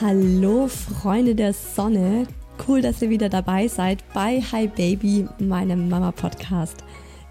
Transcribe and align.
Hallo 0.00 0.68
Freunde 0.68 1.34
der 1.34 1.52
Sonne, 1.52 2.28
cool, 2.68 2.82
dass 2.82 3.02
ihr 3.02 3.10
wieder 3.10 3.28
dabei 3.28 3.66
seid 3.66 4.04
bei 4.14 4.40
Hi 4.40 4.68
Baby, 4.68 5.26
meinem 5.40 5.88
Mama 5.88 6.12
Podcast. 6.12 6.84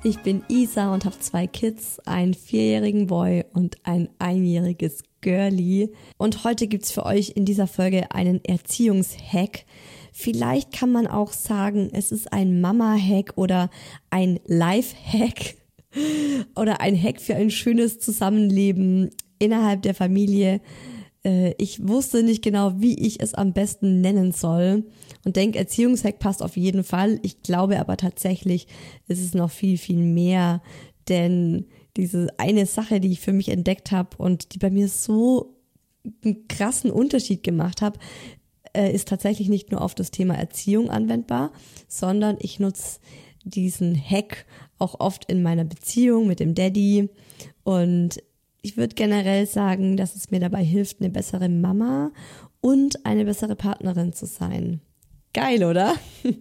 Ich 0.04 0.20
bin 0.20 0.44
Isa 0.50 0.94
und 0.94 1.06
habe 1.06 1.18
zwei 1.18 1.48
Kids, 1.48 2.00
einen 2.06 2.34
vierjährigen 2.34 3.08
Boy 3.08 3.46
und 3.54 3.78
ein 3.84 4.10
einjähriges 4.20 5.04
Girlie. 5.22 5.92
Und 6.18 6.44
heute 6.44 6.68
gibt's 6.68 6.92
für 6.92 7.06
euch 7.06 7.32
in 7.38 7.46
dieser 7.46 7.68
Folge 7.68 8.12
einen 8.12 8.44
Erziehungshack. 8.44 9.64
Vielleicht 10.12 10.74
kann 10.74 10.92
man 10.92 11.08
auch 11.08 11.32
sagen, 11.32 11.90
es 11.94 12.12
ist 12.12 12.34
ein 12.34 12.60
Mama-Hack 12.60 13.32
oder 13.38 13.70
ein 14.10 14.42
Life-Hack 14.46 15.56
oder 16.58 16.82
ein 16.82 17.02
Hack 17.02 17.22
für 17.22 17.36
ein 17.36 17.50
schönes 17.50 18.00
Zusammenleben 18.00 19.12
innerhalb 19.40 19.84
der 19.84 19.96
Familie. 19.96 20.60
Äh, 21.28 21.54
ich 21.58 21.86
wusste 21.86 22.24
nicht 22.24 22.42
genau, 22.42 22.80
wie 22.80 22.98
ich 22.98 23.20
es 23.22 23.34
am 23.34 23.54
besten 23.54 24.02
nennen 24.02 24.32
soll. 24.32 24.86
Und 25.26 25.36
denke, 25.36 25.60
Erziehungshack 25.60 26.20
passt 26.20 26.42
auf 26.42 26.56
jeden 26.56 26.84
Fall. 26.84 27.20
Ich 27.22 27.44
glaube 27.44 27.80
aber 27.80 27.98
tatsächlich 27.98 28.68
ist 29.08 29.22
es 29.22 29.34
noch 29.34 29.52
viel, 29.52 29.78
viel 29.78 29.98
mehr, 29.98 30.62
denn 31.10 31.66
diese 31.98 32.28
eine 32.38 32.66
Sache, 32.66 33.00
die 33.00 33.12
ich 33.12 33.20
für 33.20 33.34
mich 33.34 33.50
entdeckt 33.50 33.92
habe 33.92 34.16
und 34.18 34.54
die 34.54 34.60
bei 34.60 34.70
mir 34.70 34.88
so 34.88 35.56
einen 36.24 36.48
krassen 36.48 36.92
Unterschied 36.92 37.44
gemacht 37.44 37.82
habe, 37.82 38.00
äh, 38.74 38.94
ist 38.94 39.08
tatsächlich 39.10 39.50
nicht 39.50 39.72
nur 39.72 39.82
auf 39.82 39.96
das 39.96 40.12
Thema 40.12 40.36
Erziehung 40.36 40.90
anwendbar, 40.90 41.52
sondern 41.88 42.38
ich 42.40 42.60
nutze 42.60 43.00
diesen 43.44 43.96
Hack 43.96 44.46
auch 44.78 45.00
oft 45.00 45.30
in 45.30 45.42
meiner 45.42 45.66
Beziehung 45.66 46.28
mit 46.28 46.40
dem 46.40 46.54
Daddy. 46.54 47.10
Und 47.64 48.22
ich 48.62 48.78
würde 48.78 48.96
generell 48.96 49.48
sagen, 49.48 49.98
dass 49.98 50.16
es 50.16 50.32
mir 50.32 50.40
dabei 50.40 50.64
hilft, 50.64 51.00
eine 51.00 51.10
bessere 51.10 51.50
Mama 51.50 52.12
und 52.62 53.06
eine 53.06 53.26
bessere 53.26 53.56
Partnerin 53.56 54.14
zu 54.14 54.26
sein. 54.26 54.82
Geil, 55.34 55.64
oder? 55.64 55.96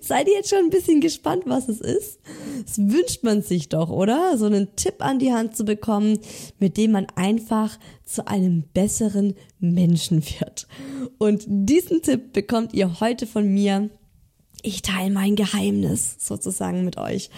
Seid 0.00 0.26
ihr 0.26 0.34
jetzt 0.34 0.48
schon 0.48 0.60
ein 0.60 0.70
bisschen 0.70 1.02
gespannt, 1.02 1.42
was 1.44 1.68
es 1.68 1.80
ist? 1.80 2.20
Das 2.64 2.78
wünscht 2.78 3.22
man 3.22 3.42
sich 3.42 3.68
doch, 3.68 3.90
oder? 3.90 4.38
So 4.38 4.46
einen 4.46 4.74
Tipp 4.74 4.94
an 5.00 5.18
die 5.18 5.32
Hand 5.32 5.54
zu 5.54 5.64
bekommen, 5.64 6.18
mit 6.58 6.78
dem 6.78 6.92
man 6.92 7.06
einfach 7.14 7.78
zu 8.06 8.26
einem 8.26 8.64
besseren 8.72 9.34
Menschen 9.58 10.24
wird. 10.24 10.66
Und 11.18 11.44
diesen 11.46 12.00
Tipp 12.00 12.32
bekommt 12.32 12.72
ihr 12.72 13.00
heute 13.00 13.26
von 13.26 13.46
mir. 13.52 13.90
Ich 14.62 14.80
teile 14.80 15.12
mein 15.12 15.36
Geheimnis 15.36 16.16
sozusagen 16.18 16.86
mit 16.86 16.96
euch. 16.96 17.28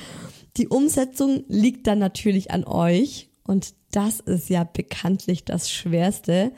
Die 0.59 0.69
Umsetzung 0.69 1.43
liegt 1.49 1.89
dann 1.89 1.99
natürlich 1.99 2.53
an 2.53 2.65
euch. 2.65 3.31
Und 3.43 3.75
das 3.91 4.21
ist 4.21 4.49
ja 4.51 4.65
bekanntlich 4.65 5.45
das 5.45 5.71
Schwerste. 5.71 6.53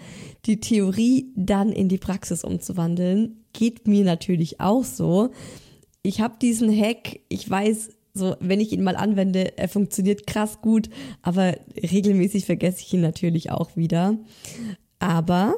Die 0.47 0.60
Theorie 0.60 1.32
dann 1.37 1.72
in 1.72 1.88
die 1.88 1.98
Praxis 1.98 2.44
umzuwandeln, 2.44 3.44
geht 3.53 3.87
mir 3.87 4.04
natürlich 4.04 4.60
auch 4.60 4.84
so. 4.84 5.31
Ich 6.03 6.21
habe 6.21 6.37
diesen 6.41 6.71
Hack, 6.76 7.21
ich 7.28 7.48
weiß, 7.48 7.91
so 8.15 8.37
wenn 8.41 8.60
ich 8.60 8.72
ihn 8.72 8.82
mal 8.82 8.97
anwende, 8.97 9.56
er 9.56 9.69
funktioniert 9.69 10.26
krass 10.26 10.60
gut, 10.60 10.91
aber 11.22 11.56
regelmäßig 11.76 12.44
vergesse 12.44 12.81
ich 12.81 12.92
ihn 12.92 13.00
natürlich 13.00 13.50
auch 13.50 13.76
wieder. 13.76 14.19
Aber 14.98 15.56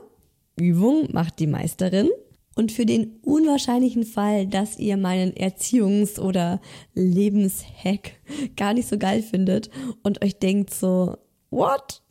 Übung 0.57 1.09
macht 1.13 1.39
die 1.39 1.47
Meisterin. 1.47 2.09
Und 2.57 2.71
für 2.71 2.87
den 2.87 3.17
unwahrscheinlichen 3.23 4.05
Fall, 4.05 4.47
dass 4.47 4.79
ihr 4.79 4.97
meinen 4.97 5.33
Erziehungs- 5.33 6.21
oder 6.21 6.61
Lebenshack 6.95 8.13
gar 8.57 8.75
nicht 8.75 8.89
so 8.89 8.97
geil 8.97 9.23
findet 9.23 9.71
und 10.05 10.25
euch 10.25 10.39
denkt 10.39 10.73
so, 10.73 11.17
what? 11.55 12.03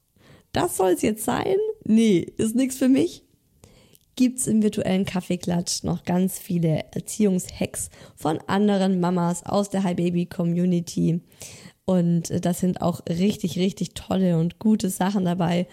Das 0.52 0.78
soll's 0.78 1.02
jetzt 1.02 1.26
sein? 1.26 1.56
Nee, 1.84 2.20
ist 2.38 2.56
nichts 2.56 2.78
für 2.78 2.90
mich. 2.90 3.23
Gibt's 4.16 4.46
im 4.46 4.62
virtuellen 4.62 5.06
Kaffeeklatsch 5.06 5.84
noch 5.84 6.03
ganz 6.03 6.38
viele 6.38 6.85
Erziehungshacks 6.91 7.90
von 8.16 8.40
anderen 8.46 9.00
Mamas 9.00 9.44
aus 9.44 9.72
der 9.72 9.84
Hi 9.84 9.96
Baby 9.96 10.28
Community. 10.28 11.22
Und 11.85 12.46
das 12.46 12.59
sind 12.59 12.82
auch 12.82 13.02
richtig, 13.09 13.58
richtig 13.58 13.96
tolle 13.96 14.38
und 14.38 14.59
gute 14.59 14.90
Sachen 14.90 15.26
dabei. 15.26 15.67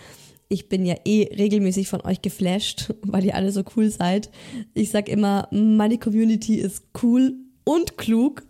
Ich 0.48 0.68
bin 0.68 0.84
ja 0.86 0.96
eh 1.04 1.28
regelmäßig 1.36 1.88
von 1.88 2.00
euch 2.00 2.22
geflasht, 2.22 2.94
weil 3.02 3.26
ihr 3.26 3.34
alle 3.34 3.52
so 3.52 3.62
cool 3.76 3.90
seid. 3.90 4.30
Ich 4.72 4.90
sag 4.90 5.08
immer, 5.08 5.46
meine 5.52 5.98
Community 5.98 6.56
ist 6.56 6.84
cool 7.02 7.34
und 7.64 7.98
klug 7.98 8.42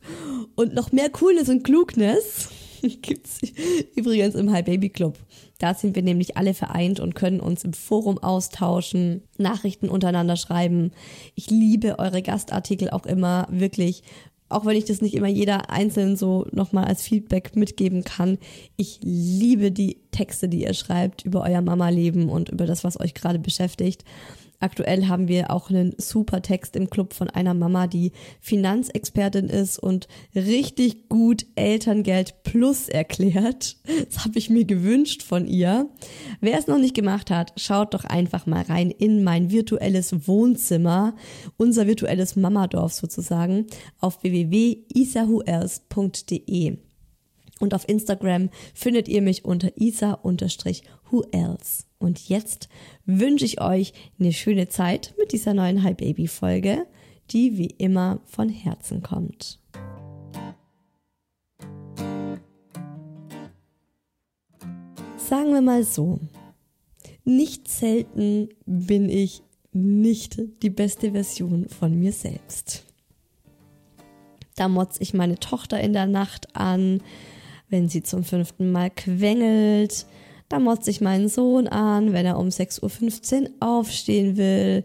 und 0.55 0.73
noch 0.73 0.93
mehr 0.93 1.11
Coolness 1.11 1.49
und 1.49 1.65
Klugness 1.65 2.49
gibt's 3.03 3.41
übrigens 3.94 4.35
im 4.35 4.53
Hi 4.53 4.62
Baby 4.62 4.88
Club. 4.88 5.19
Da 5.59 5.75
sind 5.75 5.94
wir 5.94 6.03
nämlich 6.03 6.37
alle 6.37 6.55
vereint 6.55 7.00
und 7.00 7.15
können 7.15 7.41
uns 7.41 7.65
im 7.65 7.73
Forum 7.73 8.19
austauschen, 8.19 9.23
Nachrichten 9.37 9.88
untereinander 9.88 10.37
schreiben. 10.37 10.93
Ich 11.35 11.50
liebe 11.50 11.99
eure 11.99 12.23
Gastartikel 12.23 12.91
auch 12.91 13.06
immer, 13.06 13.47
wirklich. 13.50 14.03
Auch 14.49 14.67
wenn 14.67 14.77
ich 14.77 14.87
das 14.87 15.00
nicht 15.00 15.15
immer 15.15 15.29
jeder 15.29 15.71
einzeln 15.71 16.17
so 16.17 16.47
nochmal 16.50 16.87
als 16.87 17.03
Feedback 17.03 17.55
mitgeben 17.55 18.03
kann. 18.03 18.38
Ich 18.77 18.99
liebe 19.03 19.71
die 19.71 19.99
Texte, 20.11 20.49
die 20.49 20.62
ihr 20.62 20.75
schreibt 20.75 21.25
über 21.25 21.43
euer 21.43 21.61
Mama-Leben 21.61 22.29
und 22.29 22.49
über 22.49 22.67
das, 22.67 22.82
was 22.82 22.99
euch 22.99 23.15
gerade 23.15 23.38
beschäftigt. 23.38 24.05
Aktuell 24.62 25.09
haben 25.09 25.27
wir 25.27 25.51
auch 25.51 25.71
einen 25.71 25.95
super 25.97 26.43
Text 26.43 26.77
im 26.77 26.91
Club 26.91 27.15
von 27.15 27.31
einer 27.31 27.55
Mama, 27.55 27.87
die 27.87 28.12
Finanzexpertin 28.41 29.49
ist 29.49 29.79
und 29.79 30.07
richtig 30.35 31.09
gut 31.09 31.47
Elterngeld 31.55 32.43
Plus 32.43 32.91
erklärt. 32.91 33.79
Das 34.05 34.23
habe 34.25 34.39
ich 34.39 34.51
mir 34.51 34.67
gewünscht 34.67 35.23
von 35.23 35.47
ihr. 35.47 35.89
Wer 36.43 36.59
es 36.59 36.67
noch 36.67 36.79
nicht 36.79 36.95
gemacht 36.95 37.31
hat, 37.31 37.59
schaut 37.59 37.95
doch 37.95 38.05
einfach 38.05 38.45
mal 38.45 38.61
rein 38.62 38.91
in 38.91 39.25
mein 39.25 39.51
virtuelles 39.51 40.29
Wohnzimmer, 40.29 41.17
unser 41.56 41.87
virtuelles 41.87 42.37
Mamadorf 42.37 42.93
sozusagen, 42.93 43.67
auf 43.99 44.23
www.isahuels.de. 44.23 46.77
Und 47.61 47.75
auf 47.75 47.89
Instagram 47.89 48.51
findet 48.75 49.09
ihr 49.09 49.23
mich 49.23 49.47
unter 49.47 49.71
isa-whoelse. 49.77 51.87
Und 52.00 52.31
jetzt 52.31 52.70
wünsche 53.05 53.44
ich 53.44 53.61
euch 53.61 53.93
eine 54.19 54.32
schöne 54.32 54.69
Zeit 54.69 55.14
mit 55.19 55.32
dieser 55.32 55.52
neuen 55.52 55.85
Hi 55.85 55.93
Baby 55.93 56.26
Folge, 56.26 56.87
die 57.31 57.58
wie 57.58 57.75
immer 57.79 58.20
von 58.25 58.49
Herzen 58.49 59.02
kommt. 59.02 59.61
Sagen 65.19 65.52
wir 65.52 65.61
mal 65.61 65.85
so, 65.85 66.19
nicht 67.25 67.69
selten 67.69 68.49
bin 68.64 69.11
ich 69.11 69.43
nicht 69.73 70.41
die 70.62 70.70
beste 70.70 71.12
Version 71.12 71.69
von 71.69 71.96
mir 71.96 72.12
selbst. 72.12 72.87
Da 74.56 74.69
motze 74.69 75.03
ich 75.03 75.12
meine 75.12 75.38
Tochter 75.38 75.79
in 75.81 75.93
der 75.93 76.06
Nacht 76.06 76.56
an, 76.56 77.03
wenn 77.69 77.91
sie 77.91 78.03
zum 78.03 78.25
fünften 78.25 78.73
Mal 78.73 78.91
quengelt. 78.91 80.06
Da 80.50 80.58
motze 80.58 80.91
ich 80.91 81.00
meinen 81.00 81.29
Sohn 81.29 81.69
an, 81.69 82.12
wenn 82.12 82.26
er 82.26 82.37
um 82.37 82.49
6.15 82.49 83.43
Uhr 83.43 83.50
aufstehen 83.61 84.37
will. 84.37 84.85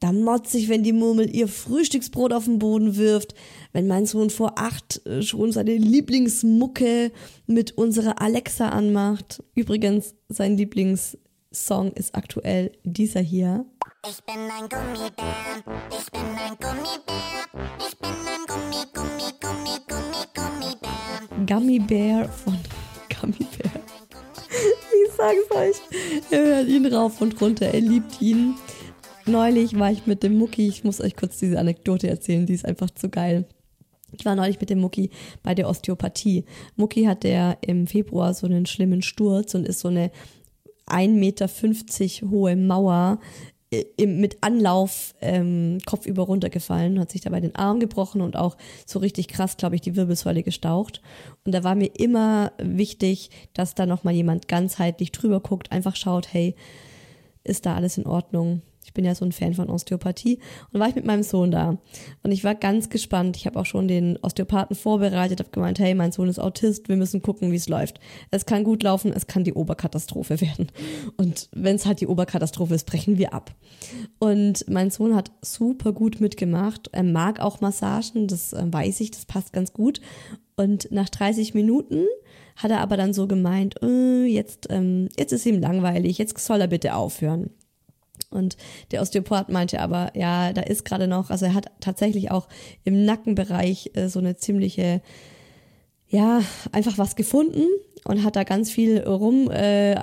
Da 0.00 0.12
motze 0.12 0.58
ich, 0.58 0.68
wenn 0.68 0.82
die 0.82 0.92
Murmel 0.92 1.32
ihr 1.32 1.46
Frühstücksbrot 1.46 2.32
auf 2.32 2.46
den 2.46 2.58
Boden 2.58 2.96
wirft. 2.96 3.34
Wenn 3.72 3.86
mein 3.86 4.06
Sohn 4.06 4.28
vor 4.28 4.58
acht 4.58 5.04
äh, 5.06 5.22
schon 5.22 5.52
seine 5.52 5.76
Lieblingsmucke 5.76 7.12
mit 7.46 7.78
unserer 7.78 8.20
Alexa 8.20 8.70
anmacht. 8.70 9.40
Übrigens, 9.54 10.16
sein 10.28 10.56
Lieblingssong 10.56 11.92
ist 11.94 12.16
aktuell 12.16 12.72
dieser 12.82 13.20
hier. 13.20 13.66
Ich 14.08 14.24
bin 14.24 14.34
ein 14.34 14.68
Gummibär, 14.68 15.62
ich 15.96 16.10
bin 16.10 16.22
ein 16.22 16.56
Gummibär, 16.58 17.46
ich 17.86 17.98
bin 17.98 18.10
ein 18.10 18.46
Gummi, 18.48 18.84
Gummi, 18.94 19.30
Gummi, 19.40 19.78
Gummi, 19.88 20.24
Gummibär. 20.34 21.46
Gummibär 21.46 22.28
von 22.28 22.58
Gummibär. 23.20 23.77
Ich 25.04 25.12
sag's 25.12 25.50
euch. 25.50 25.76
Er 26.30 26.44
hört 26.44 26.68
ihn 26.68 26.86
rauf 26.86 27.20
und 27.20 27.40
runter, 27.40 27.66
er 27.66 27.80
liebt 27.80 28.20
ihn. 28.20 28.54
Neulich 29.26 29.78
war 29.78 29.90
ich 29.92 30.06
mit 30.06 30.22
dem 30.22 30.38
Mucki, 30.38 30.68
ich 30.68 30.84
muss 30.84 31.00
euch 31.00 31.14
kurz 31.14 31.38
diese 31.38 31.58
Anekdote 31.58 32.08
erzählen, 32.08 32.46
die 32.46 32.54
ist 32.54 32.64
einfach 32.64 32.90
zu 32.90 33.10
geil. 33.10 33.46
Ich 34.16 34.24
war 34.24 34.34
neulich 34.34 34.58
mit 34.58 34.70
dem 34.70 34.80
Mucki 34.80 35.10
bei 35.42 35.54
der 35.54 35.68
Osteopathie. 35.68 36.44
Mucki 36.76 37.04
hat 37.04 37.24
der 37.24 37.58
im 37.60 37.86
Februar 37.86 38.32
so 38.32 38.46
einen 38.46 38.64
schlimmen 38.64 39.02
Sturz 39.02 39.54
und 39.54 39.68
ist 39.68 39.80
so 39.80 39.88
eine 39.88 40.10
1,50 40.86 41.08
Meter 41.10 42.30
hohe 42.30 42.56
Mauer 42.56 43.20
mit 43.98 44.38
Anlauf 44.40 45.14
ähm, 45.20 45.78
kopfüber 45.84 46.22
runtergefallen, 46.22 46.98
hat 46.98 47.10
sich 47.12 47.20
dabei 47.20 47.40
den 47.40 47.54
Arm 47.54 47.80
gebrochen 47.80 48.22
und 48.22 48.36
auch 48.36 48.56
so 48.86 48.98
richtig 48.98 49.28
krass, 49.28 49.56
glaube 49.58 49.74
ich, 49.74 49.82
die 49.82 49.94
Wirbelsäule 49.94 50.42
gestaucht. 50.42 51.02
Und 51.44 51.52
da 51.54 51.64
war 51.64 51.74
mir 51.74 51.90
immer 51.98 52.52
wichtig, 52.58 53.30
dass 53.52 53.74
da 53.74 53.84
nochmal 53.84 54.14
jemand 54.14 54.48
ganzheitlich 54.48 55.12
drüber 55.12 55.40
guckt, 55.40 55.70
einfach 55.70 55.96
schaut, 55.96 56.32
hey, 56.32 56.54
ist 57.44 57.66
da 57.66 57.74
alles 57.74 57.98
in 57.98 58.06
Ordnung? 58.06 58.62
Ich 58.88 58.94
bin 58.94 59.04
ja 59.04 59.14
so 59.14 59.22
ein 59.22 59.32
Fan 59.32 59.52
von 59.52 59.68
Osteopathie. 59.68 60.38
Und 60.72 60.80
war 60.80 60.88
ich 60.88 60.94
mit 60.94 61.04
meinem 61.04 61.22
Sohn 61.22 61.50
da. 61.50 61.76
Und 62.22 62.32
ich 62.32 62.42
war 62.42 62.54
ganz 62.54 62.88
gespannt. 62.88 63.36
Ich 63.36 63.44
habe 63.44 63.60
auch 63.60 63.66
schon 63.66 63.86
den 63.86 64.16
Osteopathen 64.22 64.74
vorbereitet, 64.74 65.40
habe 65.40 65.50
gemeint, 65.50 65.78
hey, 65.78 65.94
mein 65.94 66.10
Sohn 66.10 66.26
ist 66.26 66.38
Autist, 66.38 66.88
wir 66.88 66.96
müssen 66.96 67.20
gucken, 67.20 67.52
wie 67.52 67.56
es 67.56 67.68
läuft. 67.68 68.00
Es 68.30 68.46
kann 68.46 68.64
gut 68.64 68.82
laufen, 68.82 69.12
es 69.12 69.26
kann 69.26 69.44
die 69.44 69.52
Oberkatastrophe 69.52 70.40
werden. 70.40 70.72
Und 71.18 71.50
wenn 71.52 71.76
es 71.76 71.84
halt 71.84 72.00
die 72.00 72.06
Oberkatastrophe 72.06 72.74
ist, 72.74 72.86
brechen 72.86 73.18
wir 73.18 73.34
ab. 73.34 73.54
Und 74.18 74.64
mein 74.70 74.90
Sohn 74.90 75.14
hat 75.14 75.32
super 75.42 75.92
gut 75.92 76.22
mitgemacht. 76.22 76.88
Er 76.92 77.02
mag 77.02 77.40
auch 77.40 77.60
Massagen, 77.60 78.26
das 78.26 78.54
äh, 78.54 78.64
weiß 78.66 79.00
ich, 79.00 79.10
das 79.10 79.26
passt 79.26 79.52
ganz 79.52 79.74
gut. 79.74 80.00
Und 80.56 80.90
nach 80.90 81.10
30 81.10 81.52
Minuten 81.52 82.06
hat 82.56 82.70
er 82.70 82.80
aber 82.80 82.96
dann 82.96 83.12
so 83.12 83.26
gemeint, 83.26 83.82
äh, 83.82 84.24
jetzt, 84.24 84.68
ähm, 84.70 85.10
jetzt 85.18 85.32
ist 85.32 85.44
ihm 85.44 85.60
langweilig, 85.60 86.16
jetzt 86.16 86.38
soll 86.38 86.62
er 86.62 86.68
bitte 86.68 86.94
aufhören. 86.94 87.50
Und 88.30 88.56
der 88.90 89.00
Osteopath 89.00 89.48
meinte 89.48 89.80
aber, 89.80 90.12
ja, 90.14 90.52
da 90.52 90.62
ist 90.62 90.84
gerade 90.84 91.08
noch, 91.08 91.30
also 91.30 91.46
er 91.46 91.54
hat 91.54 91.70
tatsächlich 91.80 92.30
auch 92.30 92.48
im 92.84 93.04
Nackenbereich 93.04 93.92
äh, 93.94 94.08
so 94.08 94.18
eine 94.18 94.36
ziemliche, 94.36 95.00
ja, 96.08 96.42
einfach 96.72 96.98
was 96.98 97.16
gefunden 97.16 97.64
und 98.04 98.24
hat 98.24 98.36
da 98.36 98.44
ganz 98.44 98.70
viel 98.70 98.98
rum 99.00 99.50
äh, 99.50 99.96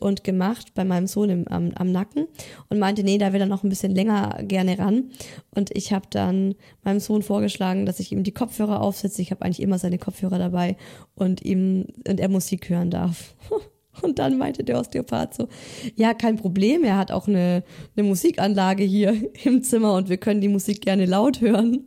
und 0.00 0.24
gemacht 0.24 0.74
bei 0.74 0.84
meinem 0.84 1.06
Sohn 1.06 1.30
im, 1.30 1.48
am, 1.48 1.72
am 1.74 1.90
Nacken 1.90 2.26
und 2.68 2.78
meinte, 2.78 3.02
nee, 3.02 3.18
da 3.18 3.32
will 3.32 3.40
er 3.40 3.46
noch 3.46 3.64
ein 3.64 3.68
bisschen 3.68 3.94
länger 3.94 4.38
gerne 4.42 4.78
ran. 4.78 5.10
Und 5.54 5.70
ich 5.76 5.92
habe 5.92 6.06
dann 6.10 6.54
meinem 6.82 7.00
Sohn 7.00 7.22
vorgeschlagen, 7.22 7.86
dass 7.86 8.00
ich 8.00 8.12
ihm 8.12 8.24
die 8.24 8.32
Kopfhörer 8.32 8.80
aufsetze. 8.80 9.22
Ich 9.22 9.30
habe 9.30 9.42
eigentlich 9.44 9.62
immer 9.62 9.78
seine 9.78 9.98
Kopfhörer 9.98 10.38
dabei 10.38 10.76
und 11.14 11.42
ihm 11.42 11.86
und 12.08 12.20
er 12.20 12.28
Musik 12.28 12.68
hören 12.68 12.90
darf. 12.90 13.34
Und 14.00 14.18
dann 14.18 14.38
meinte 14.38 14.64
der 14.64 14.78
Osteopath 14.80 15.34
so, 15.34 15.48
ja, 15.96 16.14
kein 16.14 16.36
Problem, 16.36 16.82
er 16.82 16.96
hat 16.96 17.12
auch 17.12 17.28
eine, 17.28 17.62
eine 17.94 18.06
Musikanlage 18.06 18.84
hier 18.84 19.14
im 19.44 19.62
Zimmer 19.62 19.94
und 19.94 20.08
wir 20.08 20.16
können 20.16 20.40
die 20.40 20.48
Musik 20.48 20.80
gerne 20.80 21.06
laut 21.06 21.40
hören. 21.40 21.84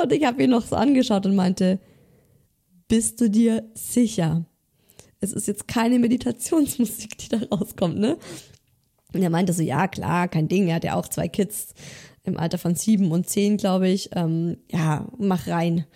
Und 0.00 0.12
ich 0.12 0.24
habe 0.24 0.42
ihn 0.42 0.50
noch 0.50 0.66
so 0.66 0.76
angeschaut 0.76 1.26
und 1.26 1.34
meinte, 1.34 1.80
bist 2.88 3.20
du 3.20 3.28
dir 3.28 3.64
sicher? 3.74 4.44
Es 5.20 5.32
ist 5.32 5.48
jetzt 5.48 5.66
keine 5.66 5.98
Meditationsmusik, 5.98 7.18
die 7.18 7.28
da 7.28 7.38
rauskommt, 7.50 7.98
ne? 7.98 8.18
Und 9.14 9.22
er 9.22 9.30
meinte 9.30 9.52
so, 9.52 9.62
ja, 9.62 9.88
klar, 9.88 10.28
kein 10.28 10.48
Ding, 10.48 10.68
er 10.68 10.76
hat 10.76 10.84
ja 10.84 10.94
auch 10.94 11.08
zwei 11.08 11.28
Kids 11.28 11.74
im 12.24 12.36
Alter 12.36 12.58
von 12.58 12.74
sieben 12.74 13.10
und 13.10 13.28
zehn, 13.28 13.56
glaube 13.56 13.88
ich. 13.88 14.10
Ähm, 14.14 14.58
ja, 14.70 15.08
mach 15.18 15.46
rein. 15.48 15.86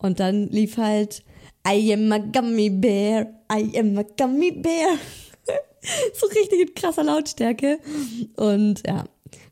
Und 0.00 0.20
dann 0.20 0.48
lief 0.48 0.76
halt 0.76 1.22
I 1.66 1.92
am 1.92 2.10
a 2.10 2.18
gummy 2.18 2.70
bear, 2.70 3.26
I 3.52 3.78
am 3.78 3.98
a 3.98 4.04
gummy 4.18 4.50
bear. 4.50 4.96
so 6.14 6.26
richtig 6.26 6.60
in 6.60 6.74
krasser 6.74 7.04
Lautstärke. 7.04 7.78
Und 8.36 8.82
ja, 8.86 9.04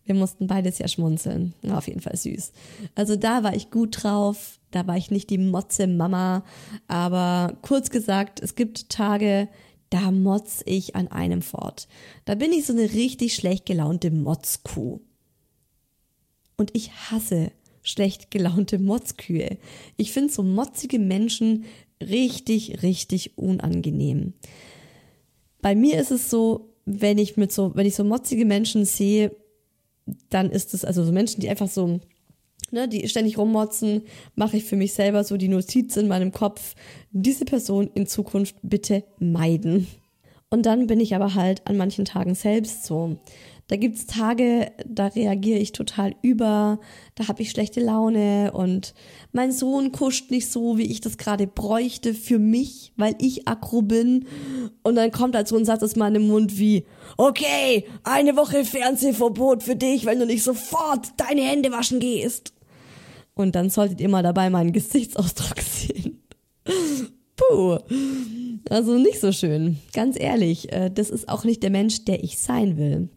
wir 0.04 0.14
mussten 0.14 0.46
beides 0.46 0.78
ja 0.78 0.88
schmunzeln. 0.88 1.54
War 1.62 1.78
auf 1.78 1.86
jeden 1.86 2.00
Fall 2.00 2.16
süß. 2.16 2.52
Also 2.94 3.16
da 3.16 3.42
war 3.42 3.54
ich 3.54 3.70
gut 3.70 4.02
drauf. 4.02 4.58
Da 4.70 4.86
war 4.86 4.96
ich 4.96 5.10
nicht 5.10 5.30
die 5.30 5.38
Motze 5.38 5.86
Mama. 5.86 6.44
Aber 6.88 7.58
kurz 7.62 7.90
gesagt, 7.90 8.40
es 8.40 8.54
gibt 8.54 8.88
Tage, 8.88 9.48
da 9.90 10.10
motz 10.10 10.62
ich 10.66 10.96
an 10.96 11.08
einem 11.08 11.42
fort. 11.42 11.88
Da 12.24 12.34
bin 12.34 12.52
ich 12.52 12.66
so 12.66 12.72
eine 12.72 12.92
richtig 12.92 13.34
schlecht 13.34 13.66
gelaunte 13.66 14.10
Motzkuh. 14.10 15.00
Und 16.56 16.74
ich 16.74 16.90
hasse 16.90 17.52
schlecht 17.82 18.30
gelaunte 18.30 18.78
Motzkühe. 18.78 19.58
Ich 19.96 20.12
finde 20.12 20.32
so 20.32 20.42
motzige 20.42 20.98
Menschen 20.98 21.64
richtig, 22.00 22.82
richtig 22.82 23.36
unangenehm. 23.38 24.34
Bei 25.60 25.74
mir 25.74 26.00
ist 26.00 26.10
es 26.10 26.30
so, 26.30 26.74
wenn 26.84 27.18
ich 27.18 27.36
mit 27.36 27.52
so, 27.52 27.74
wenn 27.74 27.86
ich 27.86 27.94
so 27.94 28.04
motzige 28.04 28.44
Menschen 28.44 28.84
sehe, 28.84 29.34
dann 30.30 30.50
ist 30.50 30.74
es, 30.74 30.84
also 30.84 31.04
so 31.04 31.12
Menschen, 31.12 31.40
die 31.40 31.48
einfach 31.48 31.68
so, 31.68 32.00
ne, 32.70 32.88
die 32.88 33.06
ständig 33.08 33.36
rummotzen, 33.36 34.02
mache 34.34 34.56
ich 34.56 34.64
für 34.64 34.76
mich 34.76 34.94
selber 34.94 35.24
so 35.24 35.36
die 35.36 35.48
Notiz 35.48 35.96
in 35.96 36.08
meinem 36.08 36.32
Kopf, 36.32 36.74
diese 37.10 37.44
Person 37.44 37.90
in 37.94 38.06
Zukunft 38.06 38.56
bitte 38.62 39.04
meiden. 39.18 39.86
Und 40.50 40.64
dann 40.64 40.86
bin 40.86 41.00
ich 41.00 41.14
aber 41.14 41.34
halt 41.34 41.66
an 41.66 41.76
manchen 41.76 42.04
Tagen 42.04 42.34
selbst 42.34 42.84
so. 42.84 43.18
Da 43.68 43.76
gibt's 43.76 44.06
Tage, 44.06 44.72
da 44.86 45.08
reagiere 45.08 45.58
ich 45.58 45.72
total 45.72 46.14
über, 46.22 46.80
da 47.14 47.28
habe 47.28 47.42
ich 47.42 47.50
schlechte 47.50 47.80
Laune 47.80 48.50
und 48.52 48.94
mein 49.32 49.52
Sohn 49.52 49.92
kuscht 49.92 50.30
nicht 50.30 50.50
so, 50.50 50.78
wie 50.78 50.90
ich 50.90 51.02
das 51.02 51.18
gerade 51.18 51.46
bräuchte 51.46 52.14
für 52.14 52.38
mich, 52.38 52.94
weil 52.96 53.14
ich 53.18 53.46
aggro 53.46 53.82
bin. 53.82 54.24
Und 54.82 54.96
dann 54.96 55.12
kommt 55.12 55.34
halt 55.34 55.48
so 55.48 55.56
ein 55.56 55.66
Satz 55.66 55.82
aus 55.82 55.96
meinem 55.96 56.26
Mund 56.28 56.58
wie, 56.58 56.86
okay, 57.18 57.84
eine 58.04 58.36
Woche 58.36 58.64
Fernsehverbot 58.64 59.62
für 59.62 59.76
dich, 59.76 60.06
wenn 60.06 60.18
du 60.18 60.24
nicht 60.24 60.44
sofort 60.44 61.08
deine 61.18 61.42
Hände 61.42 61.70
waschen 61.70 62.00
gehst. 62.00 62.54
Und 63.34 63.54
dann 63.54 63.68
solltet 63.68 64.00
ihr 64.00 64.08
mal 64.08 64.22
dabei 64.22 64.48
meinen 64.48 64.72
Gesichtsausdruck 64.72 65.60
sehen. 65.60 66.22
Puh. 67.36 67.78
Also 68.70 68.94
nicht 68.96 69.20
so 69.20 69.30
schön. 69.30 69.76
Ganz 69.92 70.18
ehrlich, 70.18 70.72
äh, 70.72 70.90
das 70.90 71.10
ist 71.10 71.28
auch 71.28 71.44
nicht 71.44 71.62
der 71.62 71.70
Mensch, 71.70 72.06
der 72.06 72.24
ich 72.24 72.38
sein 72.38 72.78
will. 72.78 73.10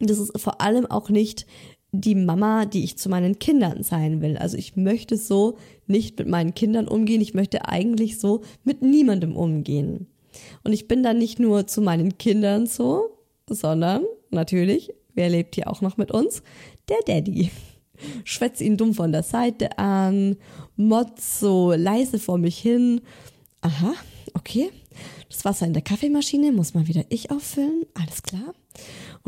Das 0.00 0.18
ist 0.18 0.38
vor 0.40 0.60
allem 0.60 0.86
auch 0.86 1.08
nicht 1.08 1.46
die 1.90 2.14
Mama, 2.14 2.66
die 2.66 2.84
ich 2.84 2.98
zu 2.98 3.08
meinen 3.08 3.38
Kindern 3.38 3.82
sein 3.82 4.20
will. 4.20 4.36
Also 4.36 4.56
ich 4.56 4.76
möchte 4.76 5.16
so 5.16 5.56
nicht 5.86 6.18
mit 6.18 6.28
meinen 6.28 6.54
Kindern 6.54 6.86
umgehen. 6.86 7.20
Ich 7.20 7.34
möchte 7.34 7.66
eigentlich 7.66 8.18
so 8.18 8.42
mit 8.64 8.82
niemandem 8.82 9.36
umgehen. 9.36 10.06
Und 10.64 10.72
ich 10.72 10.86
bin 10.86 11.02
dann 11.02 11.18
nicht 11.18 11.38
nur 11.38 11.66
zu 11.66 11.80
meinen 11.80 12.18
Kindern 12.18 12.66
so, 12.66 13.10
sondern 13.48 14.04
natürlich 14.30 14.92
wer 15.18 15.28
lebt 15.28 15.56
hier 15.56 15.68
auch 15.68 15.82
noch 15.82 15.98
mit 15.98 16.10
uns? 16.12 16.42
Der 16.88 16.98
Daddy. 17.04 17.50
Schwätze 18.24 18.62
ihn 18.62 18.76
dumm 18.76 18.94
von 18.94 19.10
der 19.10 19.24
Seite 19.24 19.76
an, 19.76 20.36
motz 20.76 21.40
so 21.40 21.72
leise 21.72 22.20
vor 22.20 22.38
mich 22.38 22.56
hin. 22.56 23.00
Aha, 23.60 23.92
okay. 24.34 24.70
Das 25.28 25.44
Wasser 25.44 25.66
in 25.66 25.72
der 25.72 25.82
Kaffeemaschine 25.82 26.52
muss 26.52 26.74
mal 26.74 26.86
wieder 26.86 27.04
ich 27.08 27.32
auffüllen. 27.32 27.84
Alles 27.94 28.22
klar. 28.22 28.54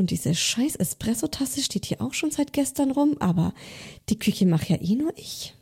Und 0.00 0.10
diese 0.10 0.34
scheiß 0.34 0.76
Espresso-Tasse 0.76 1.60
steht 1.60 1.84
hier 1.84 2.00
auch 2.00 2.14
schon 2.14 2.30
seit 2.30 2.54
gestern 2.54 2.90
rum, 2.90 3.18
aber 3.20 3.52
die 4.08 4.18
Küche 4.18 4.46
macht 4.46 4.70
ja 4.70 4.80
eh 4.80 4.94
nur 4.94 5.12
ich. 5.14 5.54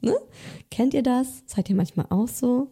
Ne? 0.00 0.14
Kennt 0.70 0.94
ihr 0.94 1.02
das? 1.02 1.42
Seid 1.46 1.68
ihr 1.68 1.74
manchmal 1.74 2.06
auch 2.10 2.28
so? 2.28 2.70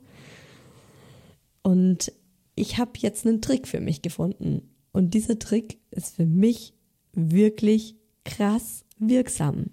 Und 1.64 2.12
ich 2.54 2.78
habe 2.78 2.92
jetzt 2.98 3.26
einen 3.26 3.42
Trick 3.42 3.66
für 3.66 3.80
mich 3.80 4.02
gefunden. 4.02 4.72
Und 4.92 5.14
dieser 5.14 5.36
Trick 5.36 5.80
ist 5.90 6.14
für 6.14 6.26
mich 6.26 6.74
wirklich 7.12 7.96
krass 8.24 8.84
wirksam. 8.96 9.70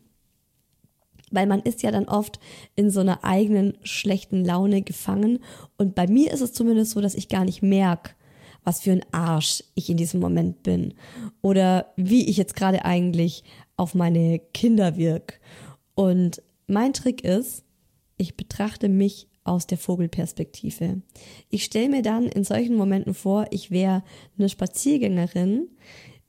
Weil 1.29 1.45
man 1.45 1.59
ist 1.61 1.83
ja 1.83 1.91
dann 1.91 2.05
oft 2.05 2.39
in 2.75 2.89
so 2.89 3.01
einer 3.01 3.23
eigenen 3.23 3.77
schlechten 3.83 4.43
Laune 4.43 4.81
gefangen. 4.81 5.37
Und 5.77 5.93
bei 5.93 6.07
mir 6.07 6.31
ist 6.31 6.41
es 6.41 6.51
zumindest 6.51 6.89
so, 6.89 6.99
dass 6.99 7.13
ich 7.13 7.29
gar 7.29 7.45
nicht 7.45 7.61
merke, 7.61 8.15
was 8.63 8.81
für 8.81 8.91
ein 8.91 9.05
Arsch 9.11 9.63
ich 9.75 9.89
in 9.89 9.97
diesem 9.97 10.19
Moment 10.19 10.63
bin. 10.63 10.93
Oder 11.41 11.93
wie 11.95 12.29
ich 12.29 12.37
jetzt 12.37 12.55
gerade 12.55 12.85
eigentlich 12.85 13.43
auf 13.77 13.95
meine 13.95 14.39
Kinder 14.53 14.97
wirke. 14.97 15.35
Und 15.95 16.41
mein 16.67 16.93
Trick 16.93 17.23
ist, 17.23 17.63
ich 18.17 18.37
betrachte 18.37 18.89
mich 18.89 19.27
aus 19.43 19.65
der 19.65 19.77
Vogelperspektive. 19.77 21.01
Ich 21.49 21.63
stelle 21.63 21.89
mir 21.89 22.01
dann 22.01 22.27
in 22.27 22.43
solchen 22.43 22.75
Momenten 22.75 23.13
vor, 23.13 23.47
ich 23.49 23.71
wäre 23.71 24.03
eine 24.37 24.49
Spaziergängerin, 24.49 25.67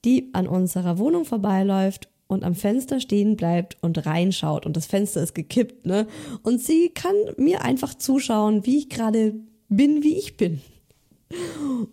die 0.04 0.30
an 0.32 0.48
unserer 0.48 0.98
Wohnung 0.98 1.24
vorbeiläuft 1.24 2.08
und 2.26 2.44
am 2.44 2.54
Fenster 2.54 2.98
stehen 3.00 3.36
bleibt 3.36 3.76
und 3.82 4.06
reinschaut 4.06 4.64
und 4.64 4.76
das 4.76 4.86
Fenster 4.86 5.22
ist 5.22 5.34
gekippt, 5.34 5.84
ne? 5.84 6.06
Und 6.42 6.60
sie 6.62 6.88
kann 6.88 7.14
mir 7.36 7.62
einfach 7.62 7.94
zuschauen, 7.94 8.64
wie 8.64 8.78
ich 8.78 8.88
gerade 8.88 9.34
bin, 9.68 10.02
wie 10.02 10.16
ich 10.16 10.38
bin. 10.38 10.62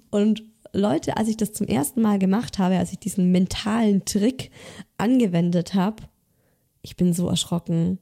Und 0.10 0.44
Leute, 0.74 1.18
als 1.18 1.28
ich 1.28 1.38
das 1.38 1.54
zum 1.54 1.68
ersten 1.68 2.02
Mal 2.02 2.20
gemacht 2.20 2.60
habe, 2.60 2.78
als 2.78 2.92
ich 2.92 3.00
diesen 3.00 3.32
mentalen 3.32 4.06
Trick 4.06 4.52
angewendet 4.98 5.74
habe, 5.74 6.04
ich 6.82 6.96
bin 6.96 7.14
so 7.14 7.28
erschrocken 7.28 8.00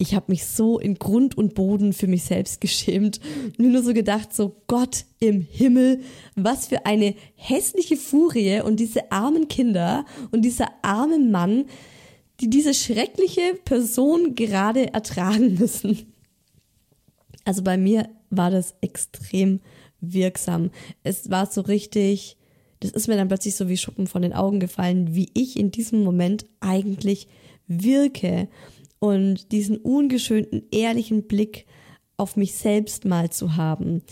ich 0.00 0.14
habe 0.14 0.26
mich 0.28 0.46
so 0.46 0.78
in 0.78 0.94
Grund 0.94 1.36
und 1.36 1.54
Boden 1.54 1.92
für 1.92 2.06
mich 2.06 2.22
selbst 2.22 2.60
geschämt. 2.60 3.20
Mir 3.58 3.68
nur 3.68 3.82
so 3.82 3.92
gedacht, 3.92 4.32
so 4.32 4.62
Gott 4.68 5.04
im 5.18 5.40
Himmel, 5.40 6.00
was 6.36 6.68
für 6.68 6.86
eine 6.86 7.16
hässliche 7.34 7.96
Furie 7.96 8.60
und 8.60 8.78
diese 8.78 9.10
armen 9.10 9.48
Kinder 9.48 10.06
und 10.30 10.42
dieser 10.42 10.68
arme 10.82 11.18
Mann, 11.18 11.64
die 12.40 12.48
diese 12.48 12.74
schreckliche 12.74 13.58
Person 13.64 14.36
gerade 14.36 14.94
ertragen 14.94 15.54
müssen. 15.58 16.12
Also 17.44 17.64
bei 17.64 17.76
mir 17.76 18.08
war 18.30 18.52
das 18.52 18.76
extrem 18.80 19.60
wirksam. 20.00 20.70
Es 21.02 21.30
war 21.30 21.46
so 21.46 21.60
richtig, 21.62 22.36
das 22.80 22.90
ist 22.90 23.08
mir 23.08 23.16
dann 23.16 23.28
plötzlich 23.28 23.56
so 23.56 23.68
wie 23.68 23.76
Schuppen 23.76 24.06
von 24.06 24.22
den 24.22 24.32
Augen 24.32 24.60
gefallen, 24.60 25.14
wie 25.14 25.30
ich 25.34 25.58
in 25.58 25.70
diesem 25.70 26.02
Moment 26.04 26.46
eigentlich 26.60 27.28
wirke 27.66 28.48
und 28.98 29.52
diesen 29.52 29.76
ungeschönten, 29.76 30.64
ehrlichen 30.70 31.24
Blick 31.24 31.66
auf 32.16 32.36
mich 32.36 32.54
selbst 32.54 33.04
mal 33.04 33.30
zu 33.30 33.56
haben. 33.56 34.02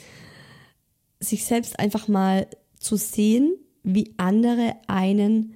Sich 1.21 1.45
selbst 1.45 1.78
einfach 1.78 2.09
mal 2.09 2.47
zu 2.78 2.97
sehen, 2.97 3.57
wie 3.83 4.14
andere 4.16 4.75
einen 4.87 5.55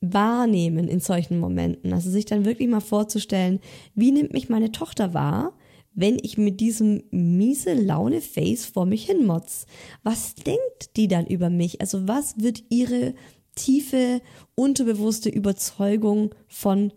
wahrnehmen 0.00 0.88
in 0.88 1.00
solchen 1.00 1.38
Momenten. 1.38 1.92
Also 1.92 2.10
sich 2.10 2.26
dann 2.26 2.44
wirklich 2.44 2.68
mal 2.68 2.80
vorzustellen, 2.80 3.60
wie 3.94 4.12
nimmt 4.12 4.32
mich 4.32 4.48
meine 4.48 4.72
Tochter 4.72 5.14
wahr, 5.14 5.54
wenn 5.94 6.18
ich 6.20 6.38
mit 6.38 6.60
diesem 6.60 7.02
miese 7.10 7.74
Laune 7.74 8.20
Face 8.20 8.66
vor 8.66 8.86
mich 8.86 9.06
hinmotz? 9.06 9.66
Was 10.02 10.34
denkt 10.34 10.96
die 10.96 11.08
dann 11.08 11.26
über 11.26 11.50
mich? 11.50 11.80
Also 11.80 12.08
was 12.08 12.38
wird 12.38 12.64
ihre 12.68 13.14
tiefe, 13.54 14.20
unterbewusste 14.54 15.28
Überzeugung 15.28 16.34
von 16.48 16.92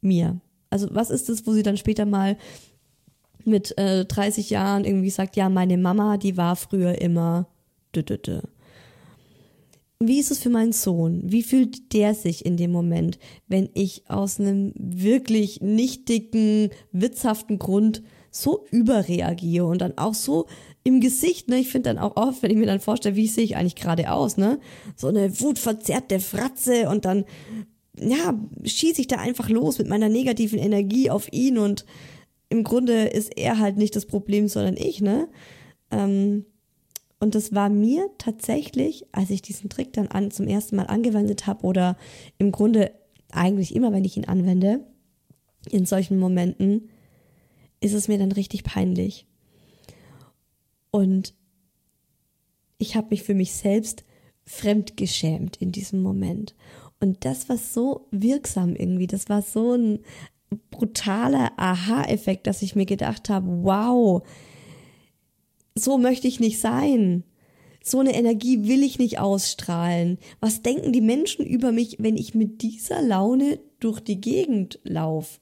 mir? 0.00 0.40
Also 0.70 0.88
was 0.90 1.10
ist 1.10 1.28
es, 1.28 1.46
wo 1.46 1.52
sie 1.52 1.62
dann 1.62 1.76
später 1.76 2.04
mal 2.04 2.36
mit 3.44 3.76
äh, 3.78 4.04
30 4.04 4.50
Jahren 4.50 4.84
irgendwie 4.84 5.10
sagt, 5.10 5.36
ja, 5.36 5.48
meine 5.48 5.78
Mama, 5.78 6.16
die 6.16 6.36
war 6.36 6.56
früher 6.56 7.00
immer. 7.00 7.46
Wie 10.00 10.18
ist 10.18 10.30
es 10.30 10.40
für 10.40 10.50
meinen 10.50 10.72
Sohn? 10.72 11.22
Wie 11.24 11.42
fühlt 11.42 11.92
der 11.92 12.14
sich 12.14 12.44
in 12.44 12.56
dem 12.56 12.72
Moment, 12.72 13.18
wenn 13.46 13.70
ich 13.74 14.10
aus 14.10 14.40
einem 14.40 14.72
wirklich 14.76 15.60
nichtigen, 15.60 16.70
witzhaften 16.90 17.58
Grund 17.58 18.02
so 18.36 18.66
überreagiere 18.70 19.66
und 19.66 19.80
dann 19.80 19.96
auch 19.96 20.14
so 20.14 20.46
im 20.82 21.00
Gesicht, 21.00 21.48
ne? 21.48 21.58
Ich 21.58 21.68
finde 21.68 21.90
dann 21.90 21.98
auch 21.98 22.16
oft, 22.16 22.42
wenn 22.42 22.50
ich 22.50 22.56
mir 22.56 22.66
dann 22.66 22.80
vorstelle, 22.80 23.16
wie 23.16 23.28
sehe 23.28 23.44
ich 23.44 23.56
eigentlich 23.56 23.76
gerade 23.76 24.10
aus, 24.10 24.36
ne? 24.36 24.58
So 24.96 25.06
eine 25.06 25.40
wutverzerrte 25.40 26.18
Fratze 26.18 26.88
und 26.88 27.04
dann 27.04 27.24
ja, 27.96 28.34
schieße 28.64 29.00
ich 29.00 29.06
da 29.06 29.16
einfach 29.16 29.48
los 29.48 29.78
mit 29.78 29.88
meiner 29.88 30.08
negativen 30.08 30.58
Energie 30.58 31.10
auf 31.10 31.32
ihn 31.32 31.58
und 31.58 31.86
im 32.48 32.64
Grunde 32.64 33.04
ist 33.04 33.36
er 33.36 33.60
halt 33.60 33.76
nicht 33.76 33.94
das 33.94 34.06
Problem, 34.06 34.48
sondern 34.48 34.76
ich, 34.76 35.00
ne? 35.00 35.28
Ähm, 35.92 36.44
und 37.20 37.36
das 37.36 37.54
war 37.54 37.68
mir 37.68 38.10
tatsächlich, 38.18 39.06
als 39.12 39.30
ich 39.30 39.42
diesen 39.42 39.70
Trick 39.70 39.92
dann 39.92 40.08
an, 40.08 40.32
zum 40.32 40.48
ersten 40.48 40.74
Mal 40.74 40.86
angewendet 40.86 41.46
habe 41.46 41.64
oder 41.64 41.96
im 42.38 42.50
Grunde 42.50 42.90
eigentlich 43.30 43.74
immer, 43.76 43.92
wenn 43.92 44.04
ich 44.04 44.16
ihn 44.16 44.26
anwende, 44.26 44.80
in 45.70 45.86
solchen 45.86 46.18
Momenten, 46.18 46.90
ist 47.84 47.92
es 47.92 48.08
mir 48.08 48.18
dann 48.18 48.32
richtig 48.32 48.64
peinlich. 48.64 49.26
Und 50.90 51.34
ich 52.78 52.96
habe 52.96 53.08
mich 53.10 53.22
für 53.22 53.34
mich 53.34 53.52
selbst 53.52 54.04
fremdgeschämt 54.46 55.56
in 55.58 55.70
diesem 55.70 56.02
Moment. 56.02 56.54
Und 57.00 57.24
das 57.24 57.48
war 57.48 57.58
so 57.58 58.06
wirksam 58.10 58.74
irgendwie. 58.74 59.06
Das 59.06 59.28
war 59.28 59.42
so 59.42 59.74
ein 59.74 60.00
brutaler 60.70 61.52
Aha-Effekt, 61.56 62.46
dass 62.46 62.62
ich 62.62 62.74
mir 62.74 62.86
gedacht 62.86 63.28
habe, 63.28 63.64
wow, 63.64 64.22
so 65.74 65.98
möchte 65.98 66.28
ich 66.28 66.40
nicht 66.40 66.60
sein. 66.60 67.24
So 67.82 68.00
eine 68.00 68.14
Energie 68.14 68.66
will 68.66 68.82
ich 68.82 68.98
nicht 68.98 69.18
ausstrahlen. 69.18 70.18
Was 70.40 70.62
denken 70.62 70.92
die 70.92 71.02
Menschen 71.02 71.44
über 71.44 71.70
mich, 71.70 71.96
wenn 71.98 72.16
ich 72.16 72.34
mit 72.34 72.62
dieser 72.62 73.02
Laune 73.02 73.60
durch 73.80 74.00
die 74.00 74.20
Gegend 74.20 74.78
laufe? 74.84 75.40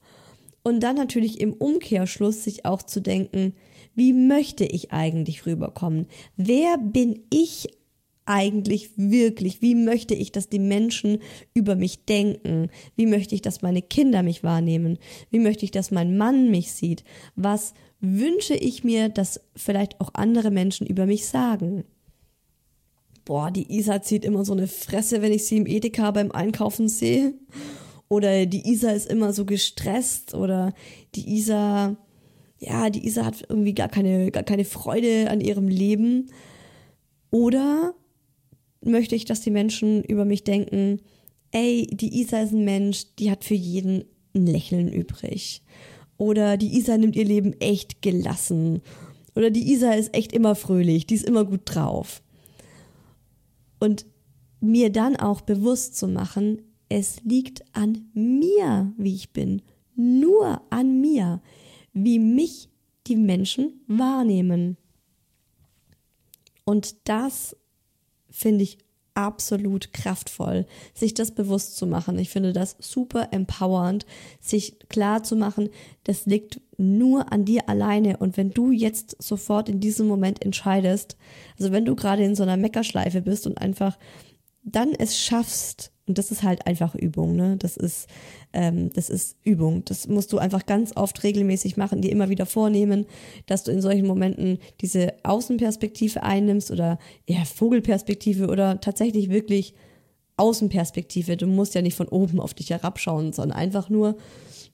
Und 0.63 0.81
dann 0.81 0.95
natürlich 0.95 1.41
im 1.41 1.53
Umkehrschluss 1.53 2.43
sich 2.43 2.65
auch 2.65 2.81
zu 2.81 3.01
denken, 3.01 3.53
wie 3.95 4.13
möchte 4.13 4.65
ich 4.65 4.91
eigentlich 4.91 5.45
rüberkommen? 5.45 6.07
Wer 6.35 6.77
bin 6.77 7.21
ich 7.29 7.67
eigentlich 8.25 8.91
wirklich? 8.95 9.61
Wie 9.61 9.75
möchte 9.75 10.15
ich, 10.15 10.31
dass 10.31 10.47
die 10.49 10.59
Menschen 10.59 11.19
über 11.53 11.75
mich 11.75 12.05
denken? 12.05 12.69
Wie 12.95 13.05
möchte 13.05 13.35
ich, 13.35 13.41
dass 13.41 13.61
meine 13.61 13.81
Kinder 13.81 14.23
mich 14.23 14.43
wahrnehmen? 14.43 14.97
Wie 15.29 15.39
möchte 15.39 15.65
ich, 15.65 15.71
dass 15.71 15.91
mein 15.91 16.17
Mann 16.17 16.49
mich 16.49 16.71
sieht? 16.71 17.03
Was 17.35 17.73
wünsche 17.99 18.55
ich 18.55 18.83
mir, 18.83 19.09
dass 19.09 19.41
vielleicht 19.55 19.99
auch 19.99 20.11
andere 20.13 20.51
Menschen 20.51 20.87
über 20.87 21.05
mich 21.05 21.25
sagen? 21.25 21.83
Boah, 23.25 23.51
die 23.51 23.71
Isa 23.73 24.01
zieht 24.01 24.25
immer 24.25 24.43
so 24.43 24.53
eine 24.53 24.67
Fresse, 24.67 25.21
wenn 25.21 25.31
ich 25.31 25.45
sie 25.45 25.57
im 25.57 25.67
Edeka 25.67 26.11
beim 26.11 26.31
Einkaufen 26.31 26.89
sehe. 26.89 27.33
Oder 28.09 28.45
die 28.45 28.69
Isa 28.69 28.91
ist 28.91 29.09
immer 29.09 29.33
so 29.33 29.45
gestresst. 29.45 30.33
Oder 30.33 30.73
die 31.15 31.35
Isa, 31.35 31.97
ja, 32.59 32.89
die 32.89 33.05
Isa 33.05 33.25
hat 33.25 33.45
irgendwie 33.49 33.73
gar 33.73 33.89
keine, 33.89 34.31
gar 34.31 34.43
keine 34.43 34.65
Freude 34.65 35.29
an 35.29 35.41
ihrem 35.41 35.67
Leben. 35.67 36.31
Oder 37.31 37.93
möchte 38.81 39.15
ich, 39.15 39.25
dass 39.25 39.41
die 39.41 39.51
Menschen 39.51 40.03
über 40.03 40.25
mich 40.25 40.43
denken, 40.43 40.99
ey, 41.51 41.87
die 41.91 42.21
Isa 42.21 42.41
ist 42.41 42.51
ein 42.51 42.65
Mensch, 42.65 43.15
die 43.17 43.31
hat 43.31 43.43
für 43.43 43.55
jeden 43.55 44.05
ein 44.35 44.47
Lächeln 44.47 44.91
übrig. 44.91 45.63
Oder 46.17 46.57
die 46.57 46.77
Isa 46.77 46.97
nimmt 46.97 47.15
ihr 47.15 47.25
Leben 47.25 47.53
echt 47.59 48.01
gelassen. 48.01 48.81
Oder 49.35 49.49
die 49.49 49.71
Isa 49.71 49.93
ist 49.93 50.13
echt 50.15 50.31
immer 50.31 50.55
fröhlich, 50.55 51.07
die 51.07 51.15
ist 51.15 51.25
immer 51.25 51.45
gut 51.45 51.61
drauf. 51.65 52.21
Und 53.79 54.05
mir 54.59 54.91
dann 54.91 55.15
auch 55.15 55.41
bewusst 55.41 55.97
zu 55.97 56.07
machen, 56.07 56.61
es 56.89 57.21
liegt 57.23 57.63
an 57.75 58.09
mir, 58.13 58.93
wie 58.97 59.15
ich 59.15 59.31
bin. 59.31 59.61
Nur 59.95 60.61
an 60.69 61.01
mir, 61.01 61.41
wie 61.93 62.19
mich 62.19 62.69
die 63.07 63.15
Menschen 63.15 63.81
wahrnehmen. 63.87 64.77
Und 66.65 66.95
das 67.07 67.55
finde 68.29 68.63
ich 68.63 68.77
absolut 69.15 69.93
kraftvoll, 69.93 70.65
sich 70.93 71.13
das 71.13 71.31
bewusst 71.31 71.77
zu 71.77 71.85
machen. 71.85 72.17
Ich 72.17 72.29
finde 72.29 72.51
das 72.51 72.75
super 72.79 73.29
empowernd, 73.31 74.05
sich 74.39 74.79
klar 74.89 75.23
zu 75.23 75.35
machen, 75.35 75.69
das 76.03 76.25
liegt 76.25 76.61
nur 76.77 77.31
an 77.31 77.45
dir 77.45 77.69
alleine. 77.69 78.17
Und 78.17 78.37
wenn 78.37 78.49
du 78.49 78.71
jetzt 78.71 79.21
sofort 79.21 79.69
in 79.69 79.79
diesem 79.79 80.07
Moment 80.07 80.43
entscheidest, 80.43 81.15
also 81.59 81.71
wenn 81.71 81.85
du 81.85 81.95
gerade 81.95 82.23
in 82.23 82.35
so 82.35 82.43
einer 82.43 82.57
Meckerschleife 82.57 83.21
bist 83.21 83.45
und 83.45 83.59
einfach 83.59 83.97
dann 84.63 84.93
es 84.93 85.19
schaffst, 85.19 85.92
Und 86.05 86.17
das 86.17 86.31
ist 86.31 86.43
halt 86.43 86.67
einfach 86.67 86.95
Übung, 86.95 87.35
ne? 87.35 87.55
Das 87.57 87.77
ist, 87.77 88.09
ähm, 88.51 88.91
das 88.91 89.09
ist 89.09 89.37
Übung. 89.43 89.85
Das 89.85 90.07
musst 90.07 90.33
du 90.33 90.37
einfach 90.37 90.65
ganz 90.65 90.95
oft 90.97 91.23
regelmäßig 91.23 91.77
machen, 91.77 92.01
dir 92.01 92.11
immer 92.11 92.29
wieder 92.29 92.45
vornehmen, 92.45 93.05
dass 93.45 93.63
du 93.63 93.71
in 93.71 93.81
solchen 93.81 94.05
Momenten 94.05 94.59
diese 94.81 95.13
Außenperspektive 95.23 96.21
einnimmst 96.21 96.71
oder 96.71 96.99
eher 97.25 97.45
Vogelperspektive 97.45 98.47
oder 98.47 98.81
tatsächlich 98.81 99.29
wirklich 99.29 99.75
Außenperspektive. 100.35 101.37
Du 101.37 101.47
musst 101.47 101.73
ja 101.73 101.81
nicht 101.81 101.95
von 101.95 102.09
oben 102.09 102.41
auf 102.41 102.53
dich 102.53 102.71
herabschauen, 102.71 103.31
sondern 103.31 103.57
einfach 103.57 103.89
nur 103.89 104.17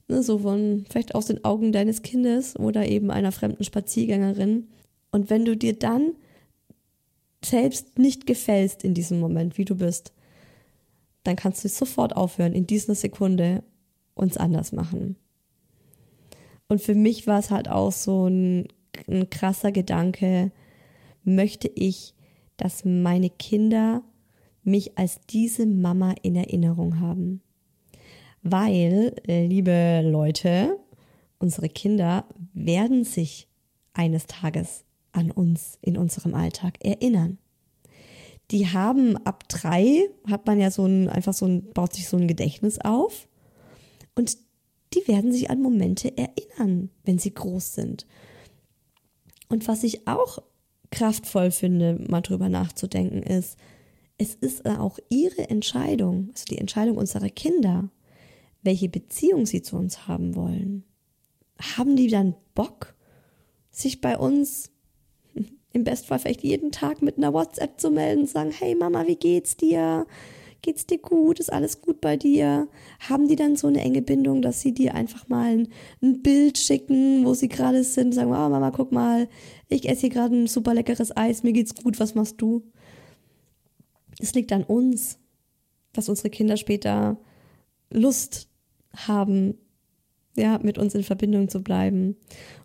ne, 0.08 0.24
so 0.24 0.40
von 0.40 0.86
vielleicht 0.90 1.14
aus 1.14 1.28
den 1.28 1.46
Augen 1.46 1.72
deines 1.72 2.02
Kindes 2.02 2.58
oder 2.58 2.88
eben 2.88 3.12
einer 3.12 3.32
fremden 3.32 3.64
Spaziergängerin. 3.64 4.68
Und 5.12 5.30
wenn 5.30 5.46
du 5.46 5.56
dir 5.56 5.78
dann 5.78 6.14
selbst 7.44 8.00
nicht 8.00 8.26
gefällst 8.26 8.84
in 8.84 8.94
diesem 8.94 9.20
Moment, 9.20 9.58
wie 9.58 9.66
du 9.66 9.76
bist, 9.76 10.12
dann 11.24 11.36
kannst 11.36 11.64
du 11.64 11.70
sofort 11.70 12.16
aufhören, 12.16 12.54
in 12.54 12.68
dieser 12.68 12.96
Sekunde 12.96 13.64
uns 14.14 14.38
anders 14.38 14.72
machen. 14.72 15.16
Und 16.68 16.82
für 16.82 16.96
mich 16.96 17.28
war 17.28 17.40
es 17.40 17.52
halt 17.52 17.70
auch 17.70 17.92
so 17.92 18.28
ein, 18.28 18.68
ein 19.08 19.30
krasser 19.30 19.72
Gedanke, 19.72 20.52
möchte 21.24 21.68
ich, 21.68 22.14
dass 22.58 22.86
meine 22.86 23.30
Kinder 23.30 24.04
mich 24.64 24.98
als 24.98 25.20
diese 25.30 25.66
Mama 25.66 26.14
in 26.22 26.36
Erinnerung 26.36 27.00
haben. 27.00 27.42
Weil, 28.42 29.16
liebe 29.26 30.02
Leute, 30.04 30.78
unsere 31.40 31.70
Kinder 31.70 32.26
werden 32.54 33.04
sich 33.04 33.48
eines 33.94 34.28
Tages 34.28 34.86
an 35.12 35.32
uns 35.32 35.78
in 35.82 35.98
unserem 35.98 36.36
Alltag 36.36 36.76
erinnern 36.84 37.40
die 38.52 38.68
haben 38.68 39.18
ab 39.26 39.48
drei, 39.48 40.10
hat 40.28 40.48
man 40.48 40.60
ja 40.60 40.72
so 40.72 40.86
ein, 40.86 41.08
einfach 41.10 41.34
so 41.34 41.46
ein, 41.46 41.72
baut 41.74 41.94
sich 41.94 42.08
so 42.08 42.18
ein 42.18 42.28
Gedächtnis 42.28 42.80
auf. 42.80 43.28
Und 44.16 44.38
die 44.94 45.08
werden 45.08 45.32
sich 45.32 45.50
an 45.50 45.62
Momente 45.62 46.18
erinnern, 46.18 46.90
wenn 47.04 47.20
sie 47.20 47.34
groß 47.34 47.76
sind. 47.76 48.08
Und 49.50 49.68
was 49.68 49.84
ich 49.84 50.08
auch 50.08 50.40
kraftvoll 50.92 51.52
finde, 51.52 52.04
mal 52.10 52.22
drüber 52.22 52.50
nachzudenken, 52.50 53.22
ist, 53.22 53.58
es 54.18 54.36
ist 54.36 54.66
auch 54.66 55.00
ihre 55.10 55.50
Entscheidung, 55.50 56.30
also 56.32 56.46
die 56.46 56.58
Entscheidung 56.58 56.98
unserer 56.98 57.30
Kinder, 57.30 57.90
welche 58.64 58.90
Beziehung 58.90 59.46
sie 59.46 59.62
zu 59.62 59.78
uns 59.78 60.08
haben 60.08 60.36
wollen. 60.36 60.84
Haben 61.78 61.96
die 61.96 62.08
dann 62.08 62.36
Bock, 62.56 62.96
sich 63.72 64.02
bei 64.02 64.18
uns 64.18 64.72
im 65.74 65.84
Bestfall 65.84 66.20
vielleicht 66.20 66.44
jeden 66.44 66.72
Tag 66.72 67.02
mit 67.02 67.18
einer 67.18 67.34
WhatsApp 67.34 67.80
zu 67.80 67.92
melden, 67.92 68.26
sagen, 68.26 68.52
hey 68.52 68.76
Mama, 68.76 69.08
wie 69.08 69.16
geht's 69.16 69.56
dir? 69.56 70.08
Geht's 70.62 70.86
dir 70.86 70.98
gut? 70.98 71.40
Ist 71.40 71.54
alles 71.54 71.82
gut 71.82 72.02
bei 72.02 72.18
dir? 72.18 72.68
Haben 73.08 73.28
die 73.28 73.38
dann 73.38 73.56
so 73.56 73.68
eine 73.68 73.82
enge 73.82 74.02
Bindung, 74.02 74.42
dass 74.42 74.62
sie 74.62 74.74
dir 74.74 74.94
einfach 74.94 75.30
mal 75.30 75.54
ein, 75.54 75.68
ein 76.02 76.22
Bild 76.22 76.58
schicken, 76.58 77.26
wo 77.26 77.34
sie 77.34 77.48
gerade 77.48 77.84
sind, 77.84 78.14
sagen, 78.14 78.32
oh 78.32 78.50
Mama, 78.50 78.72
guck 78.72 78.92
mal, 78.92 79.30
ich 79.70 79.88
esse 79.88 80.02
hier 80.02 80.10
gerade 80.10 80.36
ein 80.36 80.48
super 80.48 80.74
leckeres 80.74 81.16
Eis, 81.16 81.44
mir 81.44 81.54
geht's 81.54 81.76
gut, 81.76 82.00
was 82.00 82.16
machst 82.16 82.42
du? 82.42 82.64
Es 84.20 84.34
liegt 84.34 84.52
an 84.52 84.64
uns, 84.64 85.18
dass 85.94 86.10
unsere 86.10 86.30
Kinder 86.30 86.58
später 86.58 87.18
Lust 87.90 88.50
haben, 88.96 89.58
ja, 90.40 90.60
mit 90.62 90.78
uns 90.78 90.96
in 90.96 91.04
Verbindung 91.04 91.50
zu 91.50 91.62
bleiben. 91.62 92.16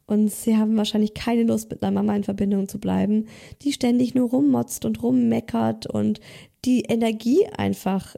Und 0.06 0.30
sie 0.30 0.56
haben 0.56 0.76
wahrscheinlich 0.76 1.14
keine 1.14 1.44
Lust, 1.44 1.70
mit 1.70 1.82
einer 1.82 1.92
Mama 1.92 2.14
in 2.14 2.24
Verbindung 2.24 2.68
zu 2.68 2.78
bleiben, 2.78 3.26
die 3.62 3.72
ständig 3.72 4.14
nur 4.14 4.28
rummotzt 4.30 4.84
und 4.84 5.02
rummeckert 5.02 5.86
und 5.86 6.20
die 6.64 6.82
Energie 6.82 7.46
einfach, 7.56 8.16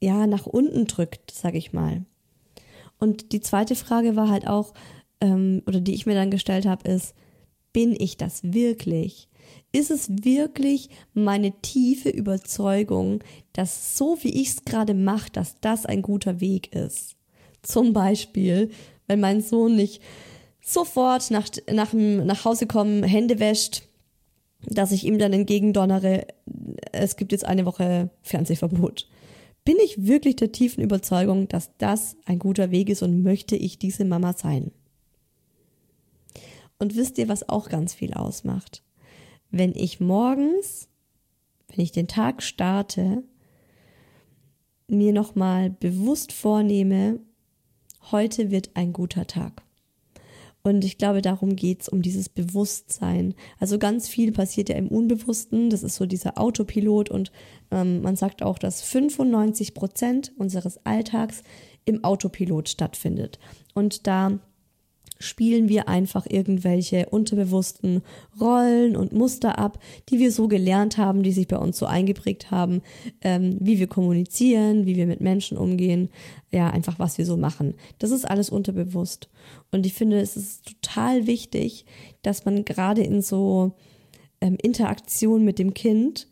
ja, 0.00 0.26
nach 0.26 0.46
unten 0.46 0.86
drückt, 0.86 1.30
sag 1.30 1.54
ich 1.54 1.72
mal. 1.72 2.04
Und 2.98 3.32
die 3.32 3.40
zweite 3.40 3.74
Frage 3.74 4.16
war 4.16 4.28
halt 4.28 4.46
auch, 4.46 4.72
ähm, 5.20 5.62
oder 5.66 5.80
die 5.80 5.94
ich 5.94 6.06
mir 6.06 6.14
dann 6.14 6.30
gestellt 6.30 6.66
habe, 6.66 6.88
ist, 6.88 7.14
bin 7.72 7.94
ich 7.98 8.16
das 8.16 8.42
wirklich? 8.42 9.28
Ist 9.72 9.90
es 9.90 10.08
wirklich 10.24 10.88
meine 11.12 11.52
tiefe 11.60 12.08
Überzeugung, 12.08 13.22
dass 13.52 13.98
so 13.98 14.18
wie 14.22 14.40
ich 14.40 14.48
es 14.48 14.64
gerade 14.64 14.94
mache, 14.94 15.30
dass 15.30 15.60
das 15.60 15.84
ein 15.84 16.02
guter 16.02 16.40
Weg 16.40 16.74
ist? 16.74 17.17
Zum 17.62 17.92
Beispiel, 17.92 18.70
wenn 19.06 19.20
mein 19.20 19.40
Sohn 19.40 19.76
nicht 19.76 20.02
sofort 20.60 21.30
nach, 21.30 21.48
nach, 21.72 21.92
nach 21.92 22.44
Hause 22.44 22.66
kommen, 22.66 23.02
Hände 23.02 23.38
wäscht, 23.38 23.82
dass 24.60 24.92
ich 24.92 25.04
ihm 25.04 25.18
dann 25.18 25.32
entgegendonnere, 25.32 26.26
es 26.92 27.16
gibt 27.16 27.32
jetzt 27.32 27.44
eine 27.44 27.64
Woche 27.64 28.10
Fernsehverbot. 28.22 29.08
Bin 29.64 29.76
ich 29.84 30.06
wirklich 30.06 30.36
der 30.36 30.52
tiefen 30.52 30.82
Überzeugung, 30.82 31.48
dass 31.48 31.76
das 31.78 32.16
ein 32.24 32.38
guter 32.38 32.70
Weg 32.70 32.88
ist 32.88 33.02
und 33.02 33.22
möchte 33.22 33.56
ich 33.56 33.78
diese 33.78 34.04
Mama 34.04 34.32
sein? 34.32 34.72
Und 36.78 36.96
wisst 36.96 37.18
ihr, 37.18 37.28
was 37.28 37.48
auch 37.48 37.68
ganz 37.68 37.94
viel 37.94 38.14
ausmacht? 38.14 38.82
Wenn 39.50 39.74
ich 39.74 40.00
morgens, 40.00 40.88
wenn 41.68 41.84
ich 41.84 41.92
den 41.92 42.08
Tag 42.08 42.42
starte, 42.42 43.24
mir 44.86 45.12
nochmal 45.12 45.70
bewusst 45.70 46.32
vornehme, 46.32 47.20
heute 48.10 48.50
wird 48.50 48.70
ein 48.74 48.92
guter 48.92 49.26
Tag. 49.26 49.62
Und 50.62 50.84
ich 50.84 50.98
glaube, 50.98 51.22
darum 51.22 51.56
geht's 51.56 51.88
um 51.88 52.02
dieses 52.02 52.28
Bewusstsein. 52.28 53.34
Also 53.58 53.78
ganz 53.78 54.08
viel 54.08 54.32
passiert 54.32 54.68
ja 54.68 54.74
im 54.74 54.88
Unbewussten. 54.88 55.70
Das 55.70 55.82
ist 55.82 55.94
so 55.94 56.04
dieser 56.04 56.38
Autopilot. 56.38 57.10
Und 57.10 57.32
ähm, 57.70 58.02
man 58.02 58.16
sagt 58.16 58.42
auch, 58.42 58.58
dass 58.58 58.82
95 58.82 59.72
Prozent 59.74 60.32
unseres 60.36 60.84
Alltags 60.84 61.42
im 61.84 62.04
Autopilot 62.04 62.68
stattfindet. 62.68 63.38
Und 63.72 64.06
da 64.06 64.38
spielen 65.18 65.68
wir 65.68 65.88
einfach 65.88 66.26
irgendwelche 66.28 67.06
unterbewussten 67.06 68.02
Rollen 68.40 68.96
und 68.96 69.12
Muster 69.12 69.58
ab, 69.58 69.78
die 70.08 70.18
wir 70.18 70.30
so 70.30 70.48
gelernt 70.48 70.96
haben, 70.96 71.22
die 71.22 71.32
sich 71.32 71.48
bei 71.48 71.58
uns 71.58 71.78
so 71.78 71.86
eingeprägt 71.86 72.50
haben, 72.50 72.82
ähm, 73.22 73.56
wie 73.60 73.78
wir 73.78 73.88
kommunizieren, 73.88 74.86
wie 74.86 74.96
wir 74.96 75.06
mit 75.06 75.20
Menschen 75.20 75.58
umgehen, 75.58 76.08
ja, 76.50 76.70
einfach 76.70 76.98
was 76.98 77.18
wir 77.18 77.26
so 77.26 77.36
machen. 77.36 77.74
Das 77.98 78.10
ist 78.10 78.24
alles 78.28 78.50
unterbewusst. 78.50 79.28
Und 79.72 79.86
ich 79.86 79.94
finde, 79.94 80.20
es 80.20 80.36
ist 80.36 80.66
total 80.66 81.26
wichtig, 81.26 81.84
dass 82.22 82.44
man 82.44 82.64
gerade 82.64 83.02
in 83.02 83.20
so 83.20 83.72
ähm, 84.40 84.56
Interaktion 84.62 85.44
mit 85.44 85.58
dem 85.58 85.74
Kind 85.74 86.28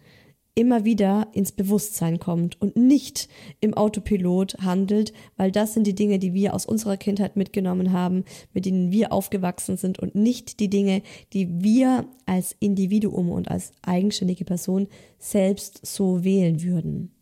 immer 0.57 0.87
wieder 0.87 1.29
ins 1.33 1.53
Bewusstsein 1.53 2.19
kommt 2.19 2.61
und 2.61 2.77
nicht 2.77 3.29
im 3.61 3.75
Autopilot 3.75 4.57
handelt, 4.63 5.13
weil 5.37 5.53
das 5.53 5.75
sind 5.75 5.87
die 5.87 5.95
Dinge, 5.95 6.19
die 6.19 6.33
wir 6.33 6.55
aus 6.55 6.65
unserer 6.65 6.97
Kindheit 6.97 7.37
mitgenommen 7.37 7.93
haben, 7.93 8.25
mit 8.55 8.65
denen 8.65 8.91
wir 8.91 9.13
aufgewachsen 9.13 9.77
sind 9.77 9.99
und 9.99 10.15
nicht 10.15 10.59
die 10.59 10.71
Dinge, 10.71 11.03
die 11.35 11.63
wir 11.63 12.07
als 12.25 12.57
Individuum 12.59 13.31
und 13.31 13.51
als 13.51 13.73
eigenständige 13.83 14.47
Person 14.47 14.89
selbst 15.19 15.85
so 15.85 16.25
wählen 16.25 16.63
würden. 16.63 17.13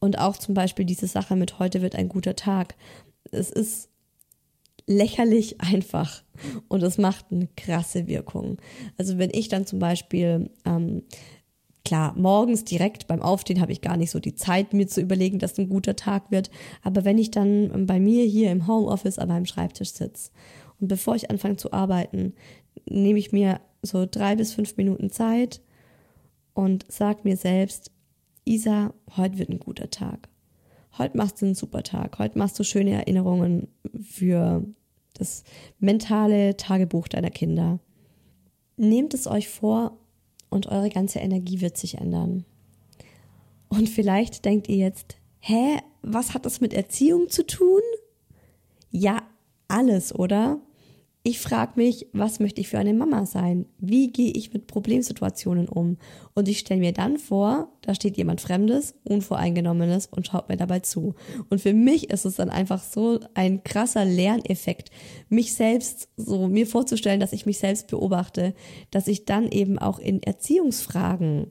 Und 0.00 0.18
auch 0.18 0.36
zum 0.36 0.54
Beispiel 0.54 0.84
diese 0.84 1.06
Sache 1.06 1.36
mit 1.36 1.60
heute 1.60 1.82
wird 1.82 1.94
ein 1.94 2.08
guter 2.08 2.34
Tag. 2.34 2.74
Es 3.30 3.50
ist 3.50 3.87
lächerlich 4.88 5.60
einfach 5.60 6.22
und 6.66 6.82
es 6.82 6.98
macht 6.98 7.26
eine 7.30 7.48
krasse 7.56 8.08
Wirkung. 8.08 8.56
Also 8.96 9.18
wenn 9.18 9.30
ich 9.32 9.48
dann 9.48 9.66
zum 9.66 9.78
Beispiel, 9.78 10.50
ähm, 10.64 11.02
klar, 11.84 12.14
morgens 12.16 12.64
direkt 12.64 13.06
beim 13.06 13.22
Aufstehen 13.22 13.60
habe 13.60 13.72
ich 13.72 13.82
gar 13.82 13.96
nicht 13.96 14.10
so 14.10 14.18
die 14.18 14.34
Zeit, 14.34 14.72
mir 14.72 14.88
zu 14.88 15.00
überlegen, 15.00 15.38
dass 15.38 15.58
ein 15.58 15.68
guter 15.68 15.94
Tag 15.94 16.30
wird. 16.30 16.50
Aber 16.82 17.04
wenn 17.04 17.18
ich 17.18 17.30
dann 17.30 17.86
bei 17.86 18.00
mir 18.00 18.24
hier 18.24 18.50
im 18.50 18.66
Homeoffice 18.66 19.18
an 19.18 19.28
meinem 19.28 19.46
Schreibtisch 19.46 19.92
sitze 19.92 20.30
und 20.80 20.88
bevor 20.88 21.14
ich 21.14 21.30
anfange 21.30 21.56
zu 21.56 21.72
arbeiten, 21.72 22.34
nehme 22.86 23.18
ich 23.18 23.30
mir 23.30 23.60
so 23.82 24.06
drei 24.10 24.36
bis 24.36 24.54
fünf 24.54 24.76
Minuten 24.76 25.10
Zeit 25.10 25.60
und 26.54 26.90
sage 26.90 27.20
mir 27.24 27.36
selbst, 27.36 27.90
Isa, 28.44 28.94
heute 29.16 29.38
wird 29.38 29.50
ein 29.50 29.60
guter 29.60 29.90
Tag. 29.90 30.28
Heute 30.98 31.16
machst 31.16 31.40
du 31.40 31.46
einen 31.46 31.54
super 31.54 31.82
Tag. 31.82 32.18
Heute 32.18 32.38
machst 32.38 32.58
du 32.58 32.64
schöne 32.64 32.92
Erinnerungen 32.92 33.68
für 34.02 34.64
das 35.14 35.44
mentale 35.78 36.56
Tagebuch 36.56 37.08
deiner 37.08 37.30
Kinder. 37.30 37.78
Nehmt 38.76 39.14
es 39.14 39.26
euch 39.26 39.48
vor 39.48 39.98
und 40.50 40.66
eure 40.66 40.90
ganze 40.90 41.20
Energie 41.20 41.60
wird 41.60 41.76
sich 41.76 41.98
ändern. 41.98 42.44
Und 43.68 43.88
vielleicht 43.88 44.44
denkt 44.44 44.68
ihr 44.68 44.76
jetzt, 44.76 45.16
hä, 45.40 45.78
was 46.02 46.34
hat 46.34 46.46
das 46.46 46.60
mit 46.60 46.72
Erziehung 46.72 47.28
zu 47.28 47.46
tun? 47.46 47.82
Ja, 48.90 49.22
alles, 49.68 50.14
oder? 50.14 50.60
Ich 51.24 51.40
frage 51.40 51.72
mich, 51.76 52.06
was 52.12 52.38
möchte 52.38 52.60
ich 52.60 52.68
für 52.68 52.78
eine 52.78 52.94
Mama 52.94 53.26
sein? 53.26 53.66
Wie 53.78 54.10
gehe 54.10 54.30
ich 54.30 54.52
mit 54.52 54.66
Problemsituationen 54.66 55.68
um? 55.68 55.98
Und 56.34 56.48
ich 56.48 56.60
stelle 56.60 56.80
mir 56.80 56.92
dann 56.92 57.18
vor, 57.18 57.72
da 57.82 57.94
steht 57.94 58.16
jemand 58.16 58.40
Fremdes, 58.40 58.94
Unvoreingenommenes 59.04 60.06
und 60.06 60.26
schaut 60.26 60.48
mir 60.48 60.56
dabei 60.56 60.78
zu. 60.80 61.14
Und 61.50 61.60
für 61.60 61.74
mich 61.74 62.10
ist 62.10 62.24
es 62.24 62.36
dann 62.36 62.50
einfach 62.50 62.82
so 62.82 63.20
ein 63.34 63.64
krasser 63.64 64.04
Lerneffekt, 64.04 64.90
mich 65.28 65.54
selbst 65.54 66.08
so 66.16 66.46
mir 66.46 66.66
vorzustellen, 66.66 67.20
dass 67.20 67.32
ich 67.32 67.46
mich 67.46 67.58
selbst 67.58 67.88
beobachte, 67.88 68.54
dass 68.90 69.08
ich 69.08 69.24
dann 69.24 69.50
eben 69.50 69.78
auch 69.78 69.98
in 69.98 70.22
Erziehungsfragen 70.22 71.50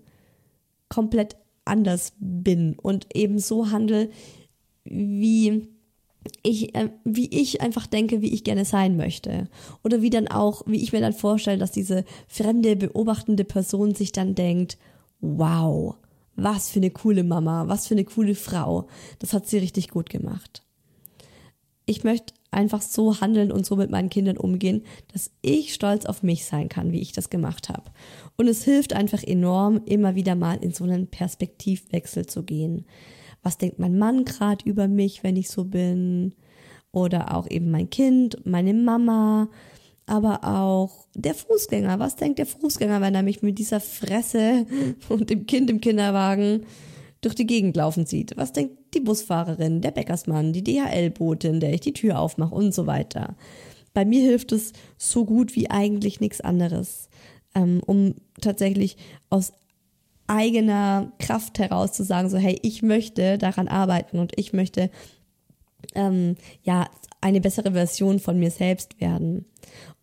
komplett 0.89 1.35
anders 1.65 2.13
bin 2.19 2.79
und 2.81 3.07
eben 3.13 3.37
so 3.37 3.69
handle, 3.69 4.09
wie 4.85 5.67
ich, 6.43 6.75
äh, 6.75 6.89
wie 7.03 7.27
ich 7.27 7.61
einfach 7.61 7.87
denke, 7.87 8.21
wie 8.21 8.33
ich 8.33 8.43
gerne 8.43 8.65
sein 8.65 8.97
möchte. 8.97 9.49
Oder 9.83 10.01
wie 10.01 10.09
dann 10.09 10.27
auch, 10.27 10.63
wie 10.65 10.81
ich 10.81 10.93
mir 10.93 11.01
dann 11.01 11.13
vorstelle, 11.13 11.57
dass 11.57 11.71
diese 11.71 12.05
fremde, 12.27 12.75
beobachtende 12.75 13.43
Person 13.43 13.95
sich 13.95 14.11
dann 14.11 14.35
denkt, 14.35 14.77
wow, 15.21 15.95
was 16.35 16.69
für 16.69 16.79
eine 16.79 16.91
coole 16.91 17.23
Mama, 17.23 17.67
was 17.67 17.87
für 17.87 17.95
eine 17.95 18.05
coole 18.05 18.35
Frau. 18.35 18.87
Das 19.19 19.33
hat 19.33 19.47
sie 19.47 19.57
richtig 19.57 19.89
gut 19.89 20.09
gemacht. 20.09 20.63
Ich 21.85 22.03
möchte 22.03 22.33
einfach 22.51 22.81
so 22.81 23.19
handeln 23.19 23.51
und 23.51 23.65
so 23.65 23.75
mit 23.75 23.89
meinen 23.89 24.09
Kindern 24.09 24.37
umgehen, 24.37 24.83
dass 25.13 25.31
ich 25.41 25.73
stolz 25.73 26.05
auf 26.05 26.23
mich 26.23 26.45
sein 26.45 26.69
kann, 26.69 26.91
wie 26.91 27.01
ich 27.01 27.11
das 27.11 27.29
gemacht 27.29 27.69
habe. 27.69 27.91
Und 28.35 28.47
es 28.47 28.63
hilft 28.63 28.93
einfach 28.93 29.23
enorm, 29.23 29.81
immer 29.85 30.15
wieder 30.15 30.35
mal 30.35 30.57
in 30.57 30.73
so 30.73 30.83
einen 30.83 31.07
Perspektivwechsel 31.07 32.25
zu 32.25 32.43
gehen. 32.43 32.85
Was 33.43 33.57
denkt 33.57 33.79
mein 33.79 33.97
Mann 33.97 34.25
gerade 34.25 34.67
über 34.67 34.87
mich, 34.87 35.23
wenn 35.23 35.35
ich 35.35 35.49
so 35.49 35.65
bin? 35.65 36.33
Oder 36.91 37.35
auch 37.35 37.47
eben 37.49 37.69
mein 37.69 37.89
Kind, 37.89 38.45
meine 38.45 38.73
Mama, 38.73 39.49
aber 40.07 40.43
auch 40.43 41.05
der 41.13 41.35
Fußgänger. 41.35 41.99
Was 41.99 42.15
denkt 42.15 42.39
der 42.39 42.45
Fußgänger, 42.45 43.01
wenn 43.01 43.13
er 43.13 43.23
mich 43.23 43.41
mit 43.41 43.59
dieser 43.59 43.79
Fresse 43.79 44.65
und 45.09 45.29
dem 45.29 45.45
Kind 45.45 45.69
im 45.69 45.81
Kinderwagen 45.81 46.65
durch 47.21 47.35
die 47.35 47.45
Gegend 47.45 47.75
laufen 47.75 48.05
sieht? 48.05 48.35
Was 48.37 48.53
denkt 48.53 48.95
die 48.95 49.01
Busfahrerin, 49.01 49.81
der 49.81 49.91
Bäckersmann, 49.91 50.53
die 50.53 50.63
DHL-Botin, 50.63 51.59
der 51.59 51.73
ich 51.73 51.81
die 51.81 51.93
Tür 51.93 52.19
aufmache 52.19 52.55
und 52.55 52.73
so 52.73 52.87
weiter? 52.87 53.35
Bei 53.93 54.05
mir 54.05 54.21
hilft 54.21 54.51
es 54.51 54.73
so 54.97 55.25
gut 55.25 55.55
wie 55.55 55.69
eigentlich 55.69 56.19
nichts 56.21 56.39
anderes, 56.39 57.09
ähm, 57.53 57.81
um 57.85 58.15
tatsächlich 58.41 58.95
aus 59.29 59.51
eigener 60.27 61.11
Kraft 61.19 61.59
heraus 61.59 61.93
zu 61.93 62.03
sagen, 62.03 62.29
so 62.29 62.37
hey, 62.37 62.59
ich 62.61 62.83
möchte 62.83 63.37
daran 63.37 63.67
arbeiten 63.67 64.19
und 64.19 64.33
ich 64.37 64.53
möchte 64.53 64.89
ähm, 65.95 66.35
ja 66.63 66.89
eine 67.21 67.41
bessere 67.41 67.71
Version 67.71 68.19
von 68.19 68.39
mir 68.39 68.51
selbst 68.51 68.99
werden. 69.01 69.45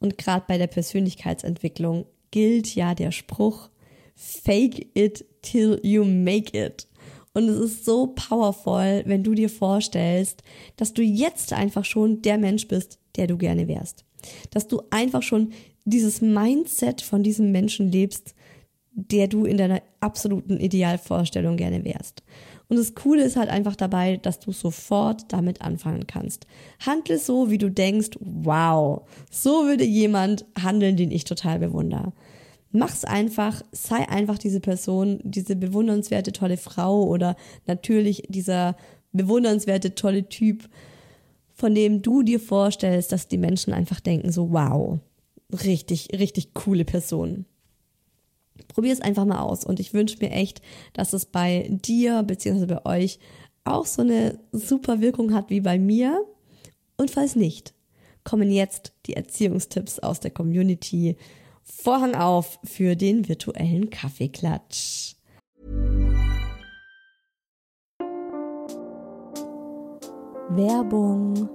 Und 0.01 0.19
gerade 0.19 0.45
bei 0.49 0.59
der 0.59 0.67
Persönlichkeitsentwicklung 0.67 2.07
gilt 2.31 2.75
ja 2.75 2.95
der 2.95 3.13
Spruch, 3.13 3.71
fake 4.15 4.89
it 4.95 5.25
till 5.43 5.81
you 5.83 6.05
make 6.05 6.57
it. 6.59 6.89
Und 7.33 7.49
es 7.49 7.59
ist 7.59 7.85
so 7.85 8.09
powerful, 8.09 9.03
wenn 9.07 9.25
du 9.25 9.35
dir 9.35 9.49
vorstellst, 9.49 10.43
dass 10.77 10.95
du 10.95 11.03
jetzt 11.03 11.53
einfach 11.53 11.85
schon 11.85 12.23
der 12.23 12.39
Mensch 12.39 12.69
bist, 12.69 12.99
der 13.17 13.27
du 13.27 13.37
gerne 13.37 13.67
wärst. 13.67 14.05
Dass 14.51 14.69
du 14.69 14.83
einfach 14.91 15.23
schon 15.23 15.53
dieses 15.85 16.21
Mindset 16.21 17.03
von 17.03 17.23
diesem 17.23 17.53
Menschen 17.53 17.91
lebst, 17.91 18.34
der 18.95 19.29
du 19.29 19.45
in 19.45 19.57
deiner 19.57 19.83
absoluten 20.01 20.59
Idealvorstellung 20.59 21.57
gerne 21.57 21.85
wärst. 21.85 22.23
Und 22.69 22.79
das 22.79 22.95
Coole 22.95 23.25
ist 23.25 23.37
halt 23.37 23.51
einfach 23.51 23.77
dabei, 23.77 24.17
dass 24.17 24.41
du 24.41 24.53
sofort 24.53 25.33
damit 25.33 25.61
anfangen 25.61 26.07
kannst. 26.07 26.47
Handle 26.85 27.19
so, 27.19 27.51
wie 27.51 27.59
du 27.59 27.71
denkst, 27.71 28.17
wow, 28.21 29.03
so 29.31 29.67
würde 29.67 29.85
jemand 29.85 30.47
handeln, 30.61 30.97
den 30.97 31.11
ich 31.11 31.25
total 31.25 31.59
bewundere. 31.59 32.13
Mach's 32.71 33.05
einfach, 33.05 33.63
sei 33.73 34.09
einfach 34.09 34.39
diese 34.39 34.61
Person, 34.61 35.21
diese 35.23 35.57
bewundernswerte 35.57 36.33
tolle 36.33 36.57
Frau 36.57 37.05
oder 37.05 37.37
natürlich 37.67 38.25
dieser 38.29 38.77
bewundernswerte 39.13 39.95
tolle 39.95 40.29
Typ, 40.29 40.69
von 41.53 41.75
dem 41.75 42.03
du 42.03 42.23
dir 42.23 42.41
vorstellst, 42.41 43.13
dass 43.13 43.29
die 43.29 43.39
Menschen 43.39 43.73
einfach 43.73 44.01
denken 44.01 44.33
so 44.33 44.51
wow, 44.51 44.99
richtig, 45.53 46.09
richtig 46.13 46.55
coole 46.55 46.85
Person. 46.85 47.45
Probier 48.69 48.93
es 48.93 49.01
einfach 49.01 49.25
mal 49.25 49.41
aus 49.41 49.65
und 49.65 49.81
ich 49.81 49.95
wünsche 49.95 50.19
mir 50.21 50.31
echt, 50.31 50.63
dass 50.93 51.13
es 51.13 51.27
bei 51.27 51.69
dir 51.71 52.23
bzw. 52.23 52.67
bei 52.67 52.87
euch 52.87 53.19
auch 53.65 53.87
so 53.87 54.03
eine 54.03 54.39
super 54.53 55.01
Wirkung 55.01 55.35
hat 55.35 55.51
wie 55.51 55.61
bei 55.61 55.79
mir. 55.79 56.25
Und 56.97 57.11
falls 57.11 57.35
nicht, 57.35 57.75
kommen 58.23 58.51
jetzt 58.51 58.93
die 59.07 59.15
Erziehungstipps 59.15 59.99
aus 59.99 60.21
der 60.21 60.31
Community. 60.31 61.17
Vorhang 61.63 62.15
auf 62.15 62.59
für 62.63 62.95
den 62.95 63.29
virtuellen 63.29 63.91
Kaffeeklatsch. 63.91 65.15
Werbung 70.51 71.49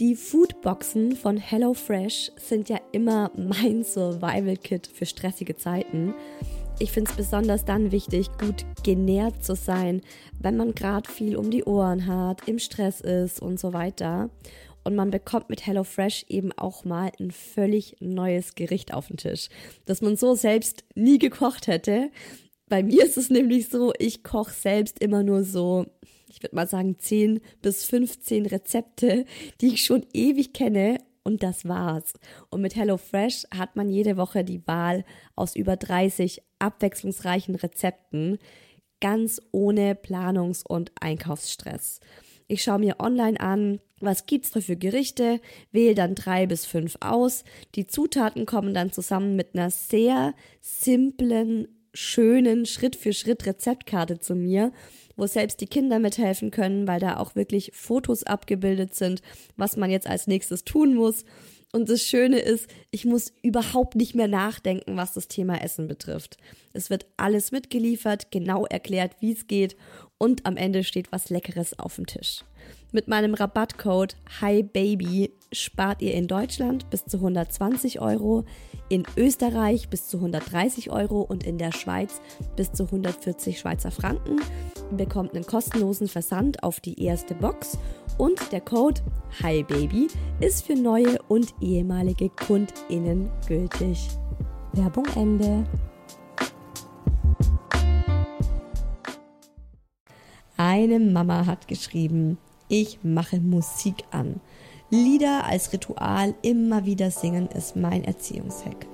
die 0.00 0.16
Foodboxen 0.16 1.16
von 1.16 1.36
HelloFresh 1.36 2.32
sind 2.36 2.68
ja 2.68 2.80
immer 2.92 3.30
mein 3.36 3.84
Survival-Kit 3.84 4.86
für 4.86 5.06
stressige 5.06 5.56
Zeiten. 5.56 6.14
Ich 6.78 6.92
finde 6.92 7.10
es 7.10 7.16
besonders 7.16 7.64
dann 7.64 7.92
wichtig, 7.92 8.28
gut 8.38 8.64
genährt 8.82 9.44
zu 9.44 9.54
sein, 9.54 10.00
wenn 10.40 10.56
man 10.56 10.74
gerade 10.74 11.08
viel 11.08 11.36
um 11.36 11.50
die 11.50 11.64
Ohren 11.64 12.06
hat, 12.06 12.48
im 12.48 12.58
Stress 12.58 13.00
ist 13.00 13.40
und 13.40 13.60
so 13.60 13.72
weiter. 13.72 14.30
Und 14.82 14.96
man 14.96 15.10
bekommt 15.10 15.50
mit 15.50 15.66
HelloFresh 15.66 16.24
eben 16.28 16.52
auch 16.52 16.84
mal 16.84 17.12
ein 17.20 17.30
völlig 17.30 17.96
neues 18.00 18.54
Gericht 18.54 18.94
auf 18.94 19.08
den 19.08 19.18
Tisch, 19.18 19.48
das 19.84 20.00
man 20.00 20.16
so 20.16 20.34
selbst 20.34 20.84
nie 20.94 21.18
gekocht 21.18 21.66
hätte. 21.66 22.10
Bei 22.68 22.82
mir 22.82 23.04
ist 23.04 23.18
es 23.18 23.30
nämlich 23.30 23.68
so, 23.68 23.92
ich 23.98 24.24
koche 24.24 24.54
selbst 24.54 25.00
immer 25.00 25.22
nur 25.22 25.44
so 25.44 25.86
ich 26.32 26.42
würde 26.42 26.56
mal 26.56 26.66
sagen, 26.66 26.98
10 26.98 27.40
bis 27.60 27.84
15 27.84 28.46
Rezepte, 28.46 29.26
die 29.60 29.74
ich 29.74 29.84
schon 29.84 30.06
ewig 30.12 30.54
kenne 30.54 30.98
und 31.22 31.42
das 31.42 31.68
war's. 31.68 32.14
Und 32.50 32.62
mit 32.62 32.74
HelloFresh 32.74 33.46
hat 33.54 33.76
man 33.76 33.88
jede 33.88 34.16
Woche 34.16 34.44
die 34.44 34.66
Wahl 34.66 35.04
aus 35.36 35.54
über 35.54 35.76
30 35.76 36.42
abwechslungsreichen 36.58 37.54
Rezepten, 37.54 38.38
ganz 39.00 39.40
ohne 39.52 39.94
Planungs- 39.94 40.64
und 40.66 40.90
Einkaufsstress. 41.00 42.00
Ich 42.48 42.62
schaue 42.62 42.78
mir 42.78 42.98
online 42.98 43.38
an, 43.40 43.80
was 44.00 44.26
gibt's 44.26 44.50
da 44.50 44.60
für 44.60 44.76
Gerichte, 44.76 45.40
wähle 45.70 45.94
dann 45.94 46.14
drei 46.14 46.46
bis 46.46 46.66
fünf 46.66 46.96
aus. 47.00 47.44
Die 47.74 47.86
Zutaten 47.86 48.46
kommen 48.46 48.74
dann 48.74 48.90
zusammen 48.90 49.36
mit 49.36 49.54
einer 49.54 49.70
sehr 49.70 50.34
simplen, 50.60 51.68
schönen 51.94 52.66
Schritt-für-Schritt-Rezeptkarte 52.66 54.18
zu 54.18 54.34
mir 54.34 54.72
wo 55.16 55.26
selbst 55.26 55.60
die 55.60 55.66
Kinder 55.66 55.98
mithelfen 55.98 56.50
können, 56.50 56.86
weil 56.86 57.00
da 57.00 57.16
auch 57.16 57.34
wirklich 57.34 57.72
Fotos 57.74 58.22
abgebildet 58.22 58.94
sind, 58.94 59.22
was 59.56 59.76
man 59.76 59.90
jetzt 59.90 60.06
als 60.06 60.26
nächstes 60.26 60.64
tun 60.64 60.94
muss. 60.94 61.24
Und 61.74 61.88
das 61.88 62.02
Schöne 62.02 62.38
ist, 62.38 62.68
ich 62.90 63.06
muss 63.06 63.32
überhaupt 63.42 63.96
nicht 63.96 64.14
mehr 64.14 64.28
nachdenken, 64.28 64.96
was 64.98 65.14
das 65.14 65.28
Thema 65.28 65.62
Essen 65.62 65.88
betrifft. 65.88 66.36
Es 66.74 66.90
wird 66.90 67.06
alles 67.16 67.50
mitgeliefert, 67.50 68.30
genau 68.30 68.66
erklärt, 68.66 69.16
wie 69.20 69.32
es 69.32 69.46
geht 69.46 69.76
und 70.18 70.44
am 70.44 70.56
Ende 70.56 70.84
steht 70.84 71.10
was 71.12 71.30
Leckeres 71.30 71.78
auf 71.78 71.96
dem 71.96 72.06
Tisch. 72.06 72.44
Mit 72.92 73.08
meinem 73.08 73.32
Rabattcode 73.32 74.16
HiBaby 74.40 75.32
spart 75.50 76.02
ihr 76.02 76.12
in 76.12 76.28
Deutschland 76.28 76.90
bis 76.90 77.06
zu 77.06 77.16
120 77.16 78.00
Euro, 78.02 78.44
in 78.90 79.04
Österreich 79.16 79.88
bis 79.88 80.08
zu 80.08 80.18
130 80.18 80.90
Euro 80.90 81.22
und 81.22 81.42
in 81.42 81.56
der 81.56 81.72
Schweiz 81.72 82.20
bis 82.54 82.70
zu 82.70 82.84
140 82.84 83.58
Schweizer 83.58 83.90
Franken. 83.90 84.40
Bekommt 84.96 85.34
einen 85.34 85.46
kostenlosen 85.46 86.06
Versand 86.06 86.62
auf 86.62 86.80
die 86.80 87.02
erste 87.02 87.34
Box 87.34 87.78
und 88.18 88.52
der 88.52 88.60
Code 88.60 89.00
HiBaby 89.40 90.08
ist 90.40 90.66
für 90.66 90.74
neue 90.74 91.18
und 91.28 91.54
ehemalige 91.62 92.28
KundInnen 92.28 93.30
gültig. 93.48 94.08
Werbung 94.74 95.06
Ende. 95.16 95.64
Eine 100.58 101.00
Mama 101.00 101.46
hat 101.46 101.68
geschrieben, 101.68 102.36
ich 102.68 102.98
mache 103.02 103.40
Musik 103.40 104.04
an. 104.10 104.40
Lieder 104.90 105.44
als 105.46 105.72
Ritual 105.72 106.34
immer 106.42 106.84
wieder 106.84 107.10
singen 107.10 107.48
ist 107.48 107.76
mein 107.76 108.04
Erziehungshack. 108.04 108.91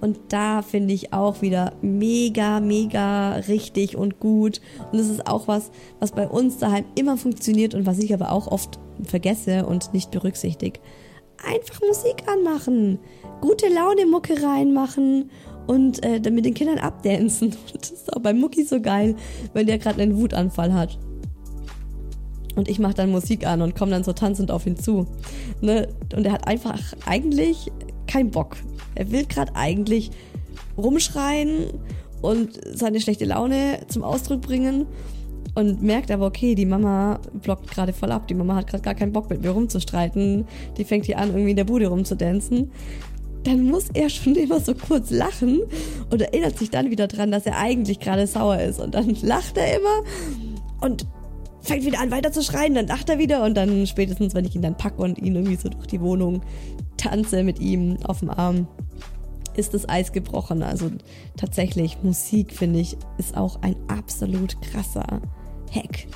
Und 0.00 0.18
da 0.28 0.62
finde 0.62 0.92
ich 0.92 1.12
auch 1.12 1.40
wieder 1.40 1.72
mega, 1.80 2.60
mega 2.60 3.34
richtig 3.36 3.96
und 3.96 4.20
gut. 4.20 4.60
Und 4.92 4.98
das 4.98 5.08
ist 5.08 5.26
auch 5.26 5.48
was, 5.48 5.70
was 5.98 6.12
bei 6.12 6.28
uns 6.28 6.58
daheim 6.58 6.84
immer 6.94 7.16
funktioniert 7.16 7.74
und 7.74 7.86
was 7.86 7.98
ich 7.98 8.12
aber 8.12 8.32
auch 8.32 8.46
oft 8.46 8.78
vergesse 9.02 9.66
und 9.66 9.94
nicht 9.94 10.10
berücksichtige. 10.10 10.80
Einfach 11.46 11.80
Musik 11.80 12.24
anmachen, 12.26 12.98
gute 13.40 13.68
Laune 13.68 14.06
Mucke 14.06 14.42
reinmachen 14.42 15.30
und 15.66 16.04
äh, 16.04 16.20
dann 16.20 16.34
mit 16.34 16.44
den 16.44 16.54
Kindern 16.54 16.78
abdancen. 16.78 17.54
Das 17.72 17.90
ist 17.90 18.12
auch 18.14 18.20
bei 18.20 18.32
Mucki 18.32 18.64
so 18.64 18.80
geil, 18.80 19.14
wenn 19.52 19.66
der 19.66 19.78
gerade 19.78 20.00
einen 20.02 20.16
Wutanfall 20.16 20.72
hat. 20.72 20.98
Und 22.56 22.68
ich 22.68 22.78
mache 22.78 22.94
dann 22.94 23.10
Musik 23.10 23.46
an 23.46 23.62
und 23.62 23.74
komme 23.74 23.90
dann 23.90 24.04
so 24.04 24.12
tanzend 24.12 24.50
auf 24.50 24.66
ihn 24.66 24.76
zu. 24.76 25.06
Ne? 25.60 25.88
Und 26.14 26.24
er 26.24 26.32
hat 26.32 26.46
einfach 26.46 26.80
eigentlich 27.04 27.70
keinen 28.06 28.30
Bock. 28.30 28.56
Er 28.94 29.10
will 29.10 29.26
gerade 29.26 29.54
eigentlich 29.54 30.10
rumschreien 30.76 31.66
und 32.22 32.60
seine 32.74 33.00
schlechte 33.00 33.24
Laune 33.24 33.80
zum 33.88 34.02
Ausdruck 34.02 34.42
bringen 34.42 34.86
und 35.54 35.82
merkt 35.82 36.10
aber, 36.10 36.26
okay, 36.26 36.54
die 36.54 36.66
Mama 36.66 37.20
blockt 37.32 37.70
gerade 37.70 37.92
voll 37.92 38.10
ab. 38.10 38.26
Die 38.28 38.34
Mama 38.34 38.56
hat 38.56 38.66
gerade 38.66 38.82
gar 38.82 38.94
keinen 38.94 39.12
Bock 39.12 39.30
mit 39.30 39.42
mir 39.42 39.50
rumzustreiten. 39.50 40.46
Die 40.76 40.84
fängt 40.84 41.06
hier 41.06 41.18
an, 41.18 41.28
irgendwie 41.28 41.50
in 41.50 41.56
der 41.56 41.64
Bude 41.64 41.86
rumzudanzen. 41.86 42.72
Dann 43.44 43.64
muss 43.64 43.88
er 43.92 44.08
schon 44.08 44.34
immer 44.36 44.60
so 44.60 44.74
kurz 44.74 45.10
lachen 45.10 45.60
und 46.10 46.20
erinnert 46.20 46.58
sich 46.58 46.70
dann 46.70 46.90
wieder 46.90 47.06
dran, 47.06 47.30
dass 47.30 47.46
er 47.46 47.58
eigentlich 47.58 48.00
gerade 48.00 48.26
sauer 48.26 48.58
ist. 48.58 48.80
Und 48.80 48.94
dann 48.94 49.14
lacht 49.22 49.56
er 49.56 49.76
immer 49.78 50.02
und 50.80 51.06
fängt 51.64 51.84
wieder 51.84 52.00
an 52.00 52.10
weiter 52.10 52.30
zu 52.30 52.42
schreien, 52.42 52.74
dann 52.74 52.86
lacht 52.86 53.08
er 53.08 53.18
wieder 53.18 53.42
und 53.42 53.54
dann 53.54 53.86
spätestens, 53.86 54.34
wenn 54.34 54.44
ich 54.44 54.54
ihn 54.54 54.62
dann 54.62 54.76
packe 54.76 55.00
und 55.00 55.18
ihn 55.18 55.34
irgendwie 55.34 55.56
so 55.56 55.70
durch 55.70 55.86
die 55.86 56.00
Wohnung 56.00 56.42
tanze 57.04 57.42
mit 57.42 57.60
ihm 57.60 57.98
auf 58.04 58.20
dem 58.20 58.30
Arm, 58.30 58.66
ist 59.56 59.74
das 59.74 59.88
Eis 59.88 60.12
gebrochen. 60.12 60.62
Also 60.62 60.90
tatsächlich, 61.36 62.02
Musik 62.02 62.52
finde 62.52 62.80
ich, 62.80 62.96
ist 63.18 63.36
auch 63.36 63.62
ein 63.62 63.76
absolut 63.88 64.60
krasser 64.62 65.20
Hack. 65.72 66.06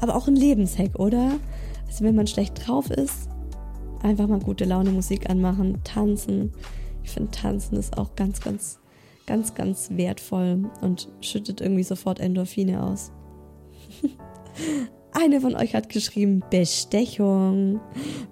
Aber 0.00 0.16
auch 0.16 0.28
ein 0.28 0.36
Lebenshack, 0.36 0.98
oder? 0.98 1.32
Also 1.86 2.04
wenn 2.04 2.14
man 2.14 2.26
schlecht 2.26 2.66
drauf 2.66 2.90
ist, 2.90 3.28
einfach 4.02 4.26
mal 4.26 4.38
gute 4.38 4.64
Laune 4.64 4.90
Musik 4.90 5.30
anmachen, 5.30 5.80
tanzen. 5.82 6.52
Ich 7.02 7.10
finde, 7.10 7.30
tanzen 7.30 7.76
ist 7.76 7.96
auch 7.98 8.14
ganz, 8.14 8.40
ganz, 8.40 8.78
ganz, 9.26 9.54
ganz 9.54 9.90
wertvoll 9.92 10.70
und 10.82 11.08
schüttet 11.20 11.60
irgendwie 11.60 11.82
sofort 11.82 12.20
Endorphine 12.20 12.82
aus. 12.82 13.12
Eine 15.12 15.40
von 15.40 15.54
euch 15.54 15.74
hat 15.74 15.88
geschrieben 15.88 16.42
Bestechung 16.50 17.80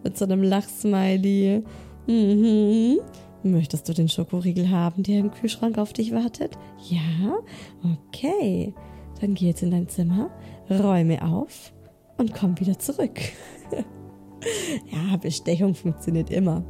mit 0.03 0.18
so 0.18 0.25
einem 0.25 0.42
Lachsmiley. 0.42 1.62
Mhm. 2.07 2.99
Möchtest 3.45 3.88
du 3.88 3.93
den 3.93 4.09
Schokoriegel 4.09 4.71
haben, 4.71 5.03
der 5.03 5.19
im 5.19 5.31
Kühlschrank 5.31 5.79
auf 5.79 5.93
dich 5.93 6.12
wartet? 6.12 6.57
Ja? 6.88 7.38
Okay. 8.07 8.75
Dann 9.21 9.35
geh 9.35 9.47
jetzt 9.47 9.62
in 9.62 9.71
dein 9.71 9.88
Zimmer, 9.88 10.31
räume 10.71 11.25
auf 11.25 11.73
und 12.19 12.35
komm 12.35 12.59
wieder 12.59 12.79
zurück. 12.79 13.21
ja, 14.93 15.17
Bestechung 15.17 15.75
funktioniert 15.75 16.31
immer. 16.31 16.65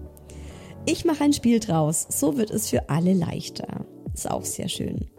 Ich 0.85 1.05
mache 1.05 1.25
ein 1.25 1.33
Spiel 1.33 1.61
draus. 1.61 2.07
So 2.09 2.37
wird 2.37 2.51
es 2.51 2.71
für 2.71 2.88
alle 2.88 3.12
leichter. 3.12 3.87
Ist 4.12 4.31
auch 4.31 4.45
sehr 4.45 4.68
schön. 4.68 5.11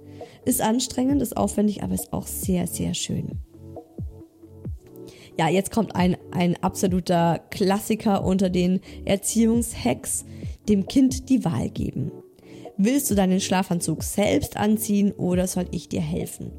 Ist 0.46 0.62
anstrengend, 0.62 1.22
ist 1.22 1.38
aufwendig, 1.38 1.84
aber 1.84 1.94
ist 1.94 2.12
auch 2.12 2.28
sehr, 2.28 2.68
sehr 2.68 2.94
schön. 2.94 3.40
Ja, 5.38 5.50
jetzt 5.50 5.72
kommt 5.72 5.96
ein, 5.96 6.18
ein 6.32 6.62
absoluter 6.62 7.40
Klassiker 7.50 8.24
unter 8.24 8.50
den 8.50 8.82
Erziehungshacks, 9.06 10.26
dem 10.70 10.86
Kind 10.88 11.30
die 11.30 11.44
Wahl 11.44 11.70
geben. 11.70 12.12
Willst 12.78 13.10
du 13.10 13.16
deinen 13.16 13.40
Schlafanzug 13.40 14.04
selbst 14.04 14.58
anziehen 14.58 15.12
oder 15.12 15.48
soll 15.48 15.66
ich 15.72 15.90
dir 15.90 16.02
helfen? 16.02 16.52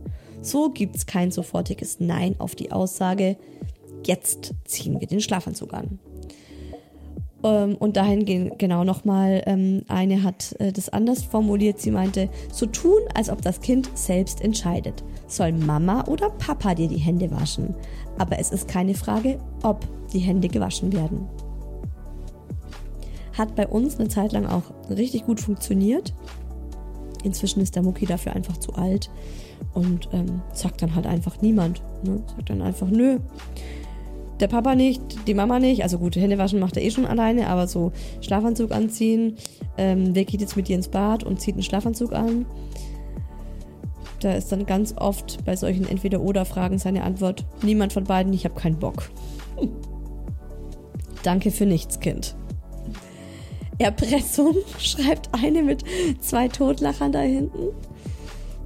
So 0.43 0.71
gibt's 0.71 1.07
kein 1.07 1.31
sofortiges 1.31 2.01
Nein 2.01 2.37
auf 2.39 2.55
die 2.55 2.73
Aussage, 2.73 3.37
jetzt 4.05 4.55
ziehen 4.65 5.01
wir 5.01 5.07
den 5.07 5.21
Schlafanzug 5.21 5.73
an. 5.73 5.99
Ähm, 7.45 7.77
und 7.77 7.97
dahin 7.97 8.25
genau 8.59 8.85
nochmal, 8.85 9.43
ähm, 9.47 9.83
eine 9.89 10.23
hat 10.23 10.57
äh, 10.59 10.73
das 10.73 10.89
anders 10.89 11.23
formuliert. 11.23 11.81
Sie 11.81 11.91
meinte, 11.91 12.29
so 12.53 12.67
tun, 12.67 13.01
als 13.15 13.31
ob 13.31 13.43
das 13.43 13.61
Kind 13.61 13.91
selbst 13.95 14.41
entscheidet. 14.41 15.05
Soll 15.27 15.53
Mama 15.53 16.05
oder 16.07 16.31
Papa 16.31 16.75
dir 16.75 16.89
die 16.89 16.99
Hände 16.99 17.31
waschen? 17.31 17.75
Aber 18.19 18.39
es 18.39 18.51
ist 18.51 18.69
keine 18.69 18.95
Frage, 18.95 19.39
ob 19.63 19.87
die 20.13 20.19
Hände 20.19 20.49
gewaschen 20.49 20.93
werden. 20.93 21.29
Hat 23.37 23.57
bei 23.57 23.67
uns 23.67 23.99
eine 23.99 24.09
Zeit 24.09 24.33
lang 24.33 24.47
auch 24.47 24.63
richtig 24.91 25.27
gut 25.27 25.41
funktioniert. 25.41 26.15
Inzwischen 27.25 27.61
ist 27.61 27.75
der 27.75 27.83
Mucki 27.83 28.07
dafür 28.07 28.35
einfach 28.35 28.59
zu 28.59 28.75
alt 28.75 29.11
und 29.73 30.09
ähm, 30.13 30.43
sagt 30.53 30.83
dann 30.83 30.95
halt 30.95 31.07
einfach 31.07 31.41
niemand. 31.41 31.83
Ne? 32.05 32.23
Sagt 32.37 32.51
dann 32.51 32.63
einfach, 32.63 32.89
nö, 32.89 33.19
der 34.41 34.49
Papa 34.49 34.75
nicht, 34.75 35.01
die 35.27 35.35
Mama 35.35 35.59
nicht. 35.59 35.83
Also 35.83 35.99
gut, 35.99 36.17
Hände 36.17 36.39
waschen 36.39 36.61
macht 36.61 36.77
er 36.77 36.83
eh 36.83 36.91
schon 36.91 37.07
alleine, 37.07 37.49
aber 37.49 37.67
so 37.67 37.93
Schlafanzug 38.21 38.73
anziehen. 38.73 39.37
Ähm, 39.79 40.15
wer 40.15 40.25
geht 40.25 40.41
jetzt 40.41 40.57
mit 40.57 40.69
dir 40.69 40.77
ins 40.77 40.89
Bad 40.89 41.25
und 41.25 41.41
zieht 41.41 41.55
einen 41.55 41.63
Schlafanzug 41.63 42.13
an? 42.13 42.47
Da 44.25 44.33
ist 44.33 44.51
dann 44.51 44.65
ganz 44.65 44.95
oft 44.97 45.45
bei 45.45 45.55
solchen 45.55 45.87
Entweder-Oder-Fragen 45.87 46.79
seine 46.79 47.03
Antwort: 47.03 47.45
Niemand 47.61 47.93
von 47.93 48.05
beiden, 48.05 48.33
ich 48.33 48.47
habe 48.47 48.59
keinen 48.59 48.79
Bock. 48.79 49.11
Danke 51.23 51.51
für 51.51 51.67
nichts, 51.67 52.01
Kind. 52.01 52.35
Erpressung, 53.77 54.57
schreibt 54.79 55.29
eine 55.33 55.63
mit 55.63 55.85
zwei 56.21 56.49
Totlachern 56.49 57.13
da 57.13 57.21
hinten. 57.21 57.69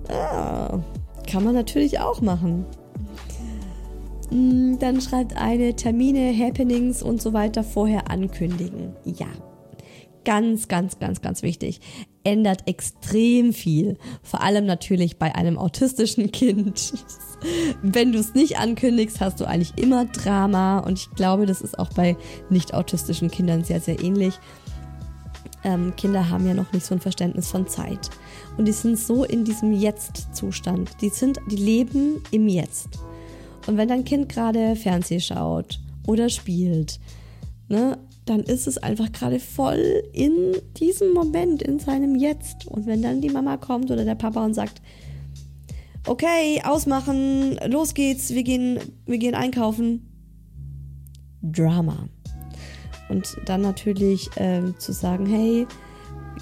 Ah, 0.09 0.79
kann 1.29 1.43
man 1.43 1.55
natürlich 1.55 1.99
auch 1.99 2.21
machen. 2.21 2.65
Mm, 4.31 4.79
dann 4.79 5.01
schreibt 5.01 5.37
eine 5.37 5.75
Termine, 5.75 6.33
Happenings 6.39 7.03
und 7.03 7.21
so 7.21 7.33
weiter 7.33 7.65
vorher 7.65 8.13
ankündigen. 8.13 8.95
Ja. 9.05 9.27
Ganz, 10.25 10.69
ganz, 10.69 11.01
ganz, 11.01 11.21
ganz 11.21 11.43
wichtig. 11.43 11.81
Ändert 12.29 12.69
extrem 12.69 13.55
viel. 13.55 13.97
Vor 14.23 14.43
allem 14.43 14.67
natürlich 14.67 15.17
bei 15.17 15.35
einem 15.35 15.57
autistischen 15.57 16.31
Kind. 16.31 16.93
Wenn 17.83 18.13
du 18.13 18.19
es 18.19 18.35
nicht 18.35 18.59
ankündigst, 18.59 19.23
hast 19.23 19.41
du 19.41 19.47
eigentlich 19.47 19.83
immer 19.83 20.05
Drama. 20.05 20.81
Und 20.81 20.99
ich 20.99 21.11
glaube, 21.13 21.47
das 21.47 21.63
ist 21.63 21.79
auch 21.79 21.89
bei 21.95 22.19
nicht 22.51 22.75
autistischen 22.75 23.31
Kindern 23.31 23.65
sehr, 23.65 23.81
sehr 23.81 24.03
ähnlich. 24.03 24.35
Ähm, 25.65 25.95
Kinder 25.97 26.29
haben 26.29 26.47
ja 26.47 26.53
noch 26.53 26.71
nicht 26.75 26.85
so 26.85 26.95
ein 26.95 27.01
Verständnis 27.01 27.49
von 27.49 27.67
Zeit. 27.67 28.11
Und 28.59 28.67
die 28.67 28.73
sind 28.73 28.99
so 28.99 29.25
in 29.25 29.47
diesem 29.47 29.73
Jetzt-Zustand. 29.73 30.91
Die 31.01 31.11
die 31.51 31.57
leben 31.57 32.23
im 32.31 32.47
Jetzt. 32.47 32.89
Und 33.67 33.79
wenn 33.79 33.89
dein 33.89 34.05
Kind 34.05 34.29
gerade 34.29 34.77
Fernseh 34.77 35.21
schaut 35.21 35.81
oder 36.07 36.29
spielt, 36.29 37.01
ne, 37.69 37.97
dann 38.29 38.41
ist 38.41 38.67
es 38.67 38.79
einfach 38.79 39.11
gerade 39.13 39.41
voll 39.41 40.03
in 40.13 40.57
diesem 40.77 41.13
Moment, 41.13 41.63
in 41.63 41.79
seinem 41.79 42.15
Jetzt. 42.15 42.67
Und 42.67 42.87
wenn 42.87 43.03
dann 43.03 43.21
die 43.21 43.31
Mama 43.31 43.57
kommt 43.57 43.91
oder 43.91 44.05
der 44.05 44.15
Papa 44.15 44.45
und 44.45 44.55
sagt, 44.55 44.83
okay, 46.07 46.61
ausmachen, 46.65 47.59
los 47.67 47.95
geht's, 47.95 48.31
wir 48.31 48.43
gehen, 48.43 48.79
wir 49.07 49.19
gehen 49.19 49.35
einkaufen. 49.35 50.05
Drama. 51.43 52.09
Und 53.09 53.39
dann 53.47 53.63
natürlich 53.63 54.29
äh, 54.37 54.63
zu 54.79 54.93
sagen, 54.93 55.27
hey, 55.27 55.67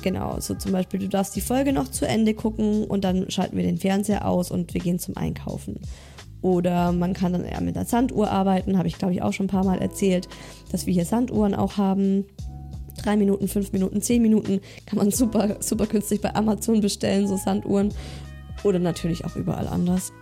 genau, 0.03 0.41
so 0.41 0.55
zum 0.55 0.73
Beispiel, 0.73 1.01
du 1.01 1.09
darfst 1.09 1.37
die 1.37 1.41
Folge 1.41 1.73
noch 1.73 1.89
zu 1.89 2.07
Ende 2.07 2.35
gucken 2.35 2.85
und 2.85 3.05
dann 3.05 3.31
schalten 3.31 3.57
wir 3.57 3.65
den 3.65 3.79
Fernseher 3.79 4.27
aus 4.27 4.51
und 4.51 4.75
wir 4.75 4.81
gehen 4.81 4.99
zum 4.99 5.17
Einkaufen. 5.17 5.81
Oder 6.43 6.93
man 6.93 7.13
kann 7.13 7.33
dann 7.33 7.45
eher 7.45 7.61
mit 7.61 7.77
einer 7.77 7.87
Sanduhr 7.87 8.31
arbeiten, 8.31 8.79
habe 8.79 8.89
ich 8.89 8.99
glaube 8.99 9.15
ich 9.15 9.23
auch 9.23 9.33
schon 9.33 9.47
ein 9.47 9.51
paar 9.51 9.65
Mal 9.65 9.79
erzählt, 9.79 10.29
dass 10.71 10.87
wir 10.87 10.95
hier 10.95 11.05
Sanduhren 11.05 11.55
auch 11.55 11.77
haben. 11.77 12.25
Drei 13.03 13.17
Minuten, 13.17 13.47
fünf 13.47 13.73
Minuten, 13.73 14.01
zehn 14.01 14.23
Minuten 14.23 14.61
kann 14.87 14.99
man 14.99 15.11
super, 15.11 15.57
super 15.61 15.87
günstig 15.87 16.23
bei 16.23 16.35
Amazon 16.35 16.81
bestellen, 16.81 17.29
so 17.29 17.37
Sanduhren. 17.37 17.93
Oder 18.65 18.79
natürlich 18.79 19.25
auch 19.25 19.37
überall 19.37 19.69
anders. 19.69 20.13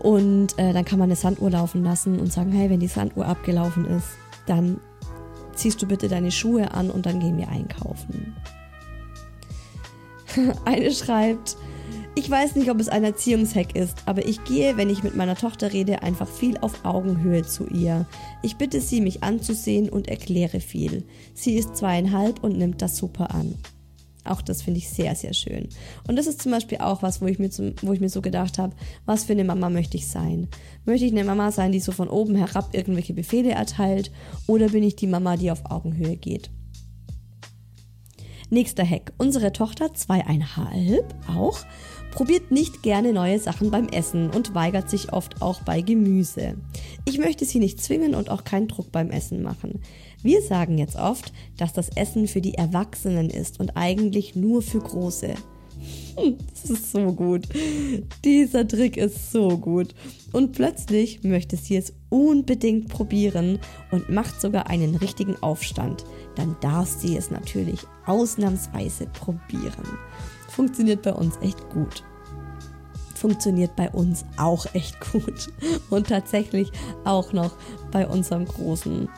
Und 0.00 0.58
äh, 0.58 0.72
dann 0.72 0.84
kann 0.84 0.98
man 0.98 1.08
eine 1.08 1.16
Sanduhr 1.16 1.50
laufen 1.50 1.82
lassen 1.82 2.18
und 2.18 2.32
sagen, 2.32 2.52
hey, 2.52 2.70
wenn 2.70 2.80
die 2.80 2.86
Sanduhr 2.86 3.26
abgelaufen 3.26 3.86
ist, 3.86 4.08
dann 4.46 4.80
ziehst 5.54 5.80
du 5.82 5.86
bitte 5.86 6.08
deine 6.08 6.30
Schuhe 6.30 6.72
an 6.72 6.90
und 6.90 7.06
dann 7.06 7.20
gehen 7.20 7.36
wir 7.36 7.48
einkaufen. 7.48 8.34
Eine 10.64 10.90
schreibt, 10.92 11.56
ich 12.20 12.30
weiß 12.30 12.56
nicht, 12.56 12.70
ob 12.70 12.78
es 12.78 12.90
ein 12.90 13.02
Erziehungshack 13.02 13.74
ist, 13.74 13.96
aber 14.04 14.26
ich 14.26 14.44
gehe, 14.44 14.76
wenn 14.76 14.90
ich 14.90 15.02
mit 15.02 15.16
meiner 15.16 15.36
Tochter 15.36 15.72
rede, 15.72 16.02
einfach 16.02 16.28
viel 16.28 16.58
auf 16.58 16.84
Augenhöhe 16.84 17.44
zu 17.44 17.66
ihr. 17.66 18.04
Ich 18.42 18.56
bitte 18.56 18.82
sie, 18.82 19.00
mich 19.00 19.22
anzusehen 19.22 19.88
und 19.88 20.06
erkläre 20.06 20.60
viel. 20.60 21.04
Sie 21.32 21.54
ist 21.54 21.76
zweieinhalb 21.76 22.44
und 22.44 22.58
nimmt 22.58 22.82
das 22.82 22.98
super 22.98 23.34
an. 23.34 23.54
Auch 24.24 24.42
das 24.42 24.60
finde 24.60 24.80
ich 24.80 24.90
sehr, 24.90 25.14
sehr 25.14 25.32
schön. 25.32 25.70
Und 26.06 26.16
das 26.16 26.26
ist 26.26 26.42
zum 26.42 26.52
Beispiel 26.52 26.76
auch 26.78 27.02
was, 27.02 27.22
wo 27.22 27.26
ich 27.26 27.38
mir, 27.38 27.48
zum, 27.48 27.72
wo 27.80 27.94
ich 27.94 28.00
mir 28.00 28.10
so 28.10 28.20
gedacht 28.20 28.58
habe, 28.58 28.76
was 29.06 29.24
für 29.24 29.32
eine 29.32 29.44
Mama 29.44 29.70
möchte 29.70 29.96
ich 29.96 30.06
sein? 30.06 30.48
Möchte 30.84 31.06
ich 31.06 31.12
eine 31.12 31.24
Mama 31.24 31.50
sein, 31.52 31.72
die 31.72 31.80
so 31.80 31.90
von 31.90 32.10
oben 32.10 32.36
herab 32.36 32.74
irgendwelche 32.74 33.14
Befehle 33.14 33.52
erteilt? 33.52 34.12
Oder 34.46 34.68
bin 34.68 34.82
ich 34.82 34.94
die 34.94 35.06
Mama, 35.06 35.38
die 35.38 35.50
auf 35.50 35.70
Augenhöhe 35.70 36.16
geht? 36.16 36.50
Nächster 38.52 38.84
Hack. 38.84 39.12
Unsere 39.16 39.52
Tochter, 39.52 39.94
zweieinhalb, 39.94 41.14
auch, 41.28 41.60
probiert 42.10 42.50
nicht 42.50 42.82
gerne 42.82 43.12
neue 43.12 43.38
Sachen 43.38 43.70
beim 43.70 43.88
Essen 43.88 44.30
und 44.30 44.54
weigert 44.54 44.90
sich 44.90 45.12
oft 45.12 45.42
auch 45.42 45.62
bei 45.62 45.80
Gemüse. 45.80 46.54
Ich 47.04 47.18
möchte 47.18 47.44
sie 47.44 47.58
nicht 47.58 47.82
zwingen 47.82 48.14
und 48.14 48.30
auch 48.30 48.44
keinen 48.44 48.68
Druck 48.68 48.92
beim 48.92 49.10
Essen 49.10 49.42
machen. 49.42 49.80
Wir 50.22 50.42
sagen 50.42 50.78
jetzt 50.78 50.96
oft, 50.96 51.32
dass 51.56 51.72
das 51.72 51.88
Essen 51.96 52.28
für 52.28 52.40
die 52.40 52.54
Erwachsenen 52.54 53.30
ist 53.30 53.60
und 53.60 53.76
eigentlich 53.76 54.34
nur 54.34 54.62
für 54.62 54.80
Große. 54.80 55.34
Hm, 56.16 56.36
das 56.50 56.70
ist 56.70 56.92
so 56.92 57.12
gut. 57.12 57.48
Dieser 58.24 58.68
Trick 58.68 58.96
ist 58.96 59.32
so 59.32 59.56
gut. 59.56 59.94
Und 60.32 60.52
plötzlich 60.52 61.22
möchte 61.22 61.56
sie 61.56 61.76
es 61.76 61.94
unbedingt 62.10 62.88
probieren 62.88 63.58
und 63.90 64.10
macht 64.10 64.40
sogar 64.40 64.68
einen 64.68 64.94
richtigen 64.96 65.36
Aufstand. 65.42 66.04
Dann 66.36 66.56
darf 66.60 66.88
sie 66.88 67.16
es 67.16 67.30
natürlich 67.30 67.80
ausnahmsweise 68.04 69.06
probieren 69.06 69.86
funktioniert 70.60 71.00
bei 71.00 71.14
uns 71.14 71.38
echt 71.40 71.70
gut. 71.70 72.04
Funktioniert 73.14 73.74
bei 73.76 73.88
uns 73.90 74.26
auch 74.36 74.66
echt 74.74 74.94
gut. 75.12 75.48
Und 75.88 76.08
tatsächlich 76.08 76.70
auch 77.04 77.32
noch 77.32 77.52
bei 77.90 78.06
unserem 78.06 78.44
großen. 78.44 79.08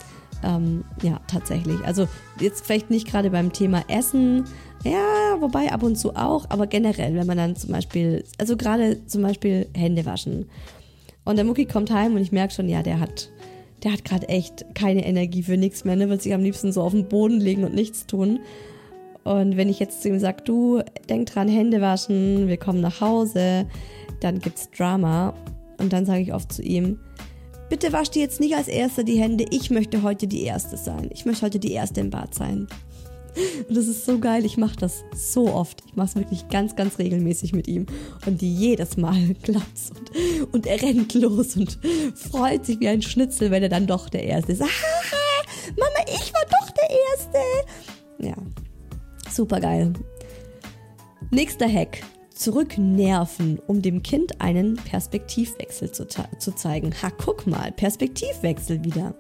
Ähm, 0.44 0.85
ja, 1.02 1.20
tatsächlich. 1.26 1.81
Also 1.85 2.07
jetzt 2.38 2.64
vielleicht 2.64 2.90
nicht 2.90 3.09
gerade 3.09 3.31
beim 3.31 3.52
Thema 3.52 3.83
Essen, 3.88 4.44
Ja, 4.85 5.37
wobei 5.40 5.72
ab 5.72 5.83
und 5.83 5.96
zu 5.96 6.14
auch, 6.14 6.46
aber 6.48 6.68
generell, 6.68 7.16
wenn 7.16 7.26
man 7.26 7.38
dann 7.38 7.57
zum 7.57 7.72
Beispiel, 7.72 8.24
also 8.38 8.57
gerade 8.57 9.05
zum 9.07 9.22
Beispiel 9.22 9.66
Hände 9.74 10.07
waschen. 10.07 10.48
Und 11.24 11.37
der 11.37 11.44
Mucki 11.44 11.66
kommt 11.66 11.90
heim 11.90 12.14
und 12.14 12.22
ich 12.22 12.31
merke 12.31 12.55
schon, 12.55 12.68
ja, 12.68 12.85
der 12.85 13.00
hat, 13.00 13.31
der 13.83 13.92
hat 13.94 14.05
gerade 14.05 14.28
echt 14.28 14.64
keine 14.76 15.05
Energie 15.05 15.42
für 15.42 15.57
nichts 15.57 15.85
mehr, 15.85 15.96
ne? 15.96 16.09
Wird 16.09 16.22
sich 16.22 16.35
am 16.35 16.42
liebsten 16.42 16.72
so 16.72 16.83
auf 16.83 16.92
den 16.92 17.09
Boden 17.09 17.40
legen 17.40 17.64
und 17.64 17.74
nichts 17.74 18.07
tun. 18.07 18.38
Und 19.24 19.56
wenn 19.56 19.68
ich 19.68 19.78
jetzt 19.78 20.02
zu 20.02 20.08
ihm 20.08 20.18
sage, 20.18 20.42
du, 20.44 20.82
denk 21.08 21.26
dran, 21.26 21.48
Hände 21.48 21.80
waschen, 21.80 22.48
wir 22.48 22.56
kommen 22.56 22.80
nach 22.80 23.00
Hause, 23.00 23.66
dann 24.20 24.40
gibt's 24.40 24.70
Drama. 24.70 25.35
Und 25.78 25.92
dann 25.92 26.06
sage 26.06 26.22
ich 26.22 26.35
oft 26.35 26.52
zu 26.52 26.62
ihm, 26.62 26.98
bitte 27.68 27.92
wasch 27.92 28.11
dir 28.11 28.22
jetzt 28.22 28.40
nicht 28.40 28.54
als 28.54 28.68
Erster 28.68 29.04
die 29.04 29.20
Hände, 29.20 29.46
ich 29.50 29.70
möchte 29.70 30.02
heute 30.02 30.26
die 30.26 30.42
Erste 30.42 30.76
sein. 30.76 31.08
Ich 31.12 31.24
möchte 31.24 31.46
heute 31.46 31.58
die 31.58 31.72
Erste 31.72 32.00
im 32.00 32.11
Bad 32.11 32.35
sein. 32.35 32.66
Und 33.68 33.76
das 33.76 33.87
ist 33.87 34.04
so 34.04 34.18
geil, 34.18 34.44
ich 34.44 34.58
mache 34.58 34.76
das 34.76 35.04
so 35.14 35.52
oft. 35.52 35.82
Ich 35.87 35.96
mache 35.96 36.08
es 36.08 36.14
wirklich 36.16 36.48
ganz, 36.48 36.76
ganz 36.76 36.98
regelmäßig 36.98 37.52
mit 37.54 37.66
ihm. 37.68 37.87
Und 38.26 38.42
jedes 38.42 38.96
Mal 38.96 39.35
klappt's 39.42 39.90
und, 39.90 40.52
und 40.52 40.66
er 40.66 40.82
rennt 40.82 41.14
los 41.14 41.56
und 41.56 41.78
freut 42.14 42.66
sich 42.66 42.80
wie 42.80 42.88
ein 42.88 43.02
Schnitzel, 43.02 43.50
wenn 43.50 43.62
er 43.62 43.68
dann 43.68 43.87
doch 43.87 44.08
der 44.08 44.24
Erste 44.24 44.52
ist. 44.52 44.62
Haha, 44.62 45.44
Mama, 45.78 46.04
ich 46.06 46.32
war 46.35 46.44
doch 46.50 46.70
der 46.70 46.90
Erste. 46.90 47.38
Ja, 48.18 48.37
super 49.35 49.61
geil. 49.61 49.92
Nächster 51.31 51.68
Hack. 51.68 52.03
Zurücknerven, 52.35 53.61
um 53.66 53.83
dem 53.83 54.03
Kind 54.03 54.40
einen 54.40 54.77
Perspektivwechsel 54.77 55.92
zu, 55.92 56.07
zu 56.07 56.55
zeigen. 56.55 56.92
Ha, 57.03 57.11
guck 57.11 57.47
mal, 57.47 57.71
Perspektivwechsel 57.73 58.83
wieder. 58.85 59.14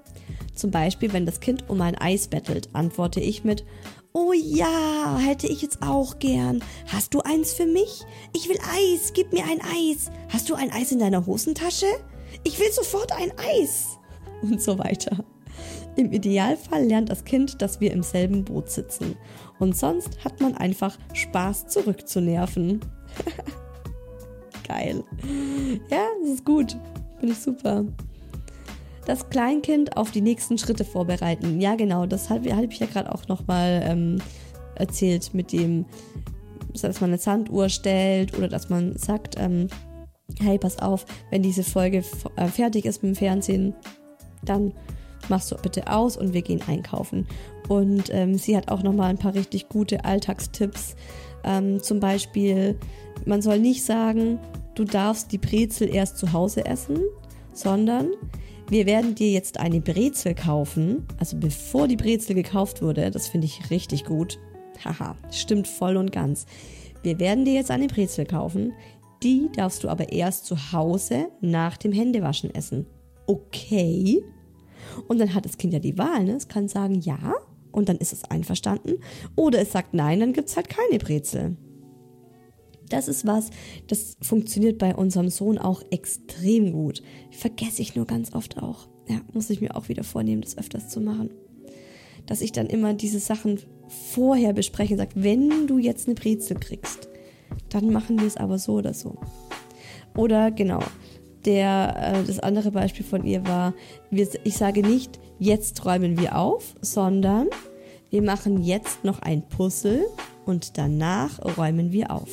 Zum 0.54 0.70
Beispiel, 0.70 1.12
wenn 1.12 1.26
das 1.26 1.40
Kind 1.40 1.68
um 1.68 1.80
ein 1.80 1.96
Eis 1.96 2.28
bettelt, 2.28 2.70
antworte 2.72 3.20
ich 3.20 3.44
mit, 3.44 3.64
Oh 4.14 4.32
ja, 4.34 5.18
hätte 5.18 5.46
ich 5.46 5.62
jetzt 5.62 5.80
auch 5.80 6.18
gern. 6.18 6.62
Hast 6.88 7.14
du 7.14 7.20
eins 7.20 7.54
für 7.54 7.66
mich? 7.66 8.02
Ich 8.34 8.48
will 8.48 8.58
Eis, 8.58 9.12
gib 9.14 9.32
mir 9.32 9.44
ein 9.44 9.60
Eis. 9.62 10.10
Hast 10.28 10.50
du 10.50 10.54
ein 10.54 10.70
Eis 10.70 10.92
in 10.92 10.98
deiner 10.98 11.24
Hosentasche? 11.24 11.86
Ich 12.44 12.58
will 12.58 12.70
sofort 12.72 13.12
ein 13.12 13.32
Eis. 13.38 13.98
Und 14.42 14.60
so 14.60 14.78
weiter. 14.78 15.24
Im 15.96 16.12
Idealfall 16.12 16.84
lernt 16.84 17.10
das 17.10 17.24
Kind, 17.24 17.62
dass 17.62 17.80
wir 17.80 17.92
im 17.92 18.02
selben 18.02 18.44
Boot 18.44 18.70
sitzen. 18.70 19.16
Und 19.62 19.76
sonst 19.76 20.24
hat 20.24 20.40
man 20.40 20.56
einfach 20.56 20.98
Spaß 21.12 21.68
zurückzunerven. 21.68 22.80
Geil. 24.66 25.04
Ja, 25.88 26.04
das 26.20 26.30
ist 26.32 26.44
gut. 26.44 26.76
Finde 27.20 27.32
ich 27.32 27.38
super 27.38 27.84
das 29.06 29.28
Kleinkind 29.30 29.96
auf 29.96 30.10
die 30.10 30.20
nächsten 30.20 30.58
Schritte 30.58 30.84
vorbereiten. 30.84 31.60
Ja, 31.60 31.74
genau, 31.74 32.06
das 32.06 32.30
habe 32.30 32.54
hab 32.54 32.64
ich 32.64 32.78
ja 32.78 32.86
gerade 32.86 33.12
auch 33.12 33.26
nochmal 33.28 33.82
ähm, 33.84 34.22
erzählt 34.76 35.34
mit 35.34 35.52
dem, 35.52 35.86
dass 36.80 37.00
man 37.00 37.10
eine 37.10 37.18
Sanduhr 37.18 37.68
stellt 37.68 38.36
oder 38.38 38.48
dass 38.48 38.68
man 38.68 38.96
sagt, 38.96 39.34
ähm, 39.38 39.66
hey, 40.40 40.56
pass 40.58 40.78
auf, 40.78 41.04
wenn 41.30 41.42
diese 41.42 41.64
Folge 41.64 42.04
äh, 42.36 42.46
fertig 42.46 42.84
ist 42.84 43.02
mit 43.02 43.14
dem 43.14 43.16
Fernsehen, 43.16 43.74
dann 44.44 44.72
machst 45.28 45.50
du 45.50 45.56
bitte 45.56 45.88
aus 45.88 46.16
und 46.16 46.32
wir 46.32 46.42
gehen 46.42 46.62
einkaufen. 46.66 47.26
Und 47.68 48.10
ähm, 48.12 48.36
sie 48.36 48.56
hat 48.56 48.70
auch 48.70 48.82
nochmal 48.82 49.10
ein 49.10 49.18
paar 49.18 49.34
richtig 49.34 49.68
gute 49.68 50.04
Alltagstipps. 50.04 50.96
Ähm, 51.44 51.82
zum 51.82 52.00
Beispiel, 52.00 52.78
man 53.24 53.42
soll 53.42 53.58
nicht 53.58 53.84
sagen, 53.84 54.38
du 54.74 54.84
darfst 54.84 55.32
die 55.32 55.38
Brezel 55.38 55.94
erst 55.94 56.18
zu 56.18 56.32
Hause 56.32 56.64
essen, 56.66 57.00
sondern 57.52 58.10
wir 58.68 58.86
werden 58.86 59.14
dir 59.14 59.30
jetzt 59.30 59.60
eine 59.60 59.80
Brezel 59.80 60.34
kaufen, 60.34 61.06
also 61.18 61.36
bevor 61.36 61.88
die 61.88 61.96
Brezel 61.96 62.34
gekauft 62.34 62.80
wurde, 62.80 63.10
das 63.10 63.28
finde 63.28 63.46
ich 63.46 63.70
richtig 63.70 64.04
gut. 64.04 64.38
Haha, 64.84 65.16
stimmt 65.30 65.68
voll 65.68 65.96
und 65.96 66.12
ganz. 66.12 66.46
Wir 67.02 67.18
werden 67.18 67.44
dir 67.44 67.54
jetzt 67.54 67.70
eine 67.70 67.88
Brezel 67.88 68.24
kaufen, 68.24 68.72
die 69.22 69.50
darfst 69.54 69.84
du 69.84 69.88
aber 69.88 70.12
erst 70.12 70.46
zu 70.46 70.72
Hause 70.72 71.28
nach 71.40 71.76
dem 71.76 71.92
Händewaschen 71.92 72.54
essen. 72.54 72.86
Okay. 73.26 74.24
Und 75.08 75.18
dann 75.20 75.34
hat 75.34 75.44
das 75.44 75.58
Kind 75.58 75.72
ja 75.72 75.78
die 75.78 75.98
Wahl, 75.98 76.24
ne? 76.24 76.32
Es 76.32 76.48
kann 76.48 76.68
sagen 76.68 77.00
ja 77.00 77.18
und 77.72 77.88
dann 77.88 77.98
ist 77.98 78.12
es 78.12 78.24
einverstanden. 78.24 78.94
Oder 79.36 79.60
es 79.60 79.72
sagt 79.72 79.94
nein, 79.94 80.20
dann 80.20 80.32
gibt 80.32 80.48
es 80.48 80.56
halt 80.56 80.68
keine 80.68 80.98
Brezel. 80.98 81.56
Das 82.88 83.08
ist 83.08 83.26
was, 83.26 83.48
das 83.86 84.16
funktioniert 84.20 84.78
bei 84.78 84.94
unserem 84.94 85.30
Sohn 85.30 85.56
auch 85.56 85.82
extrem 85.90 86.72
gut. 86.72 87.02
Vergesse 87.30 87.80
ich 87.80 87.96
nur 87.96 88.06
ganz 88.06 88.34
oft 88.34 88.58
auch. 88.58 88.86
Ja, 89.08 89.20
muss 89.32 89.50
ich 89.50 89.60
mir 89.60 89.76
auch 89.76 89.88
wieder 89.88 90.04
vornehmen, 90.04 90.42
das 90.42 90.58
öfters 90.58 90.88
zu 90.88 91.00
machen. 91.00 91.30
Dass 92.26 92.42
ich 92.42 92.52
dann 92.52 92.66
immer 92.66 92.92
diese 92.92 93.18
Sachen 93.18 93.58
vorher 93.88 94.52
bespreche 94.52 94.94
und 94.94 94.98
sage, 94.98 95.12
wenn 95.14 95.66
du 95.66 95.78
jetzt 95.78 96.06
eine 96.06 96.14
Brezel 96.14 96.58
kriegst, 96.58 97.08
dann 97.70 97.90
machen 97.90 98.20
wir 98.20 98.26
es 98.26 98.36
aber 98.36 98.58
so 98.58 98.74
oder 98.74 98.94
so. 98.94 99.16
Oder 100.14 100.50
genau, 100.50 100.80
der, 101.44 102.14
äh, 102.14 102.26
das 102.26 102.38
andere 102.38 102.70
Beispiel 102.70 103.04
von 103.04 103.24
ihr 103.24 103.46
war, 103.46 103.74
wir, 104.10 104.28
ich 104.44 104.56
sage 104.56 104.82
nicht, 104.82 105.20
jetzt 105.38 105.84
räumen 105.84 106.18
wir 106.18 106.38
auf, 106.38 106.74
sondern 106.80 107.48
wir 108.10 108.22
machen 108.22 108.62
jetzt 108.62 109.04
noch 109.04 109.20
ein 109.20 109.48
Puzzle 109.48 110.06
und 110.44 110.78
danach 110.78 111.40
räumen 111.56 111.92
wir 111.92 112.10
auf 112.10 112.28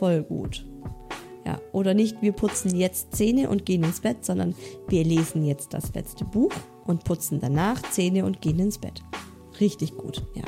voll 0.00 0.22
gut. 0.22 0.64
Ja, 1.44 1.60
oder 1.72 1.92
nicht, 1.92 2.22
wir 2.22 2.32
putzen 2.32 2.74
jetzt 2.74 3.14
Zähne 3.14 3.50
und 3.50 3.66
gehen 3.66 3.84
ins 3.84 4.00
Bett, 4.00 4.24
sondern 4.24 4.54
wir 4.88 5.04
lesen 5.04 5.44
jetzt 5.44 5.74
das 5.74 5.94
letzte 5.94 6.24
Buch 6.24 6.52
und 6.86 7.04
putzen 7.04 7.38
danach 7.40 7.82
Zähne 7.82 8.24
und 8.24 8.40
gehen 8.40 8.58
ins 8.58 8.78
Bett. 8.78 9.02
Richtig 9.60 9.94
gut, 9.96 10.22
ja. 10.34 10.44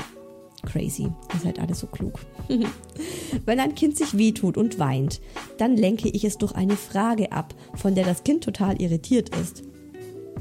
Crazy. 0.65 1.05
Ihr 1.35 1.41
seid 1.43 1.59
alle 1.59 1.75
so 1.75 1.87
klug. 1.87 2.21
Wenn 3.47 3.61
ein 3.61 3.75
Kind 3.75 3.97
sich 3.97 4.17
wehtut 4.17 4.57
und 4.57 4.79
weint, 4.79 5.21
dann 5.59 5.77
lenke 5.77 6.09
ich 6.09 6.25
es 6.25 6.39
durch 6.39 6.53
eine 6.53 6.77
Frage 6.77 7.33
ab, 7.33 7.55
von 7.75 7.95
der 7.95 8.05
das 8.05 8.25
Kind 8.25 8.45
total 8.45 8.81
irritiert 8.81 9.35
ist. 9.37 9.65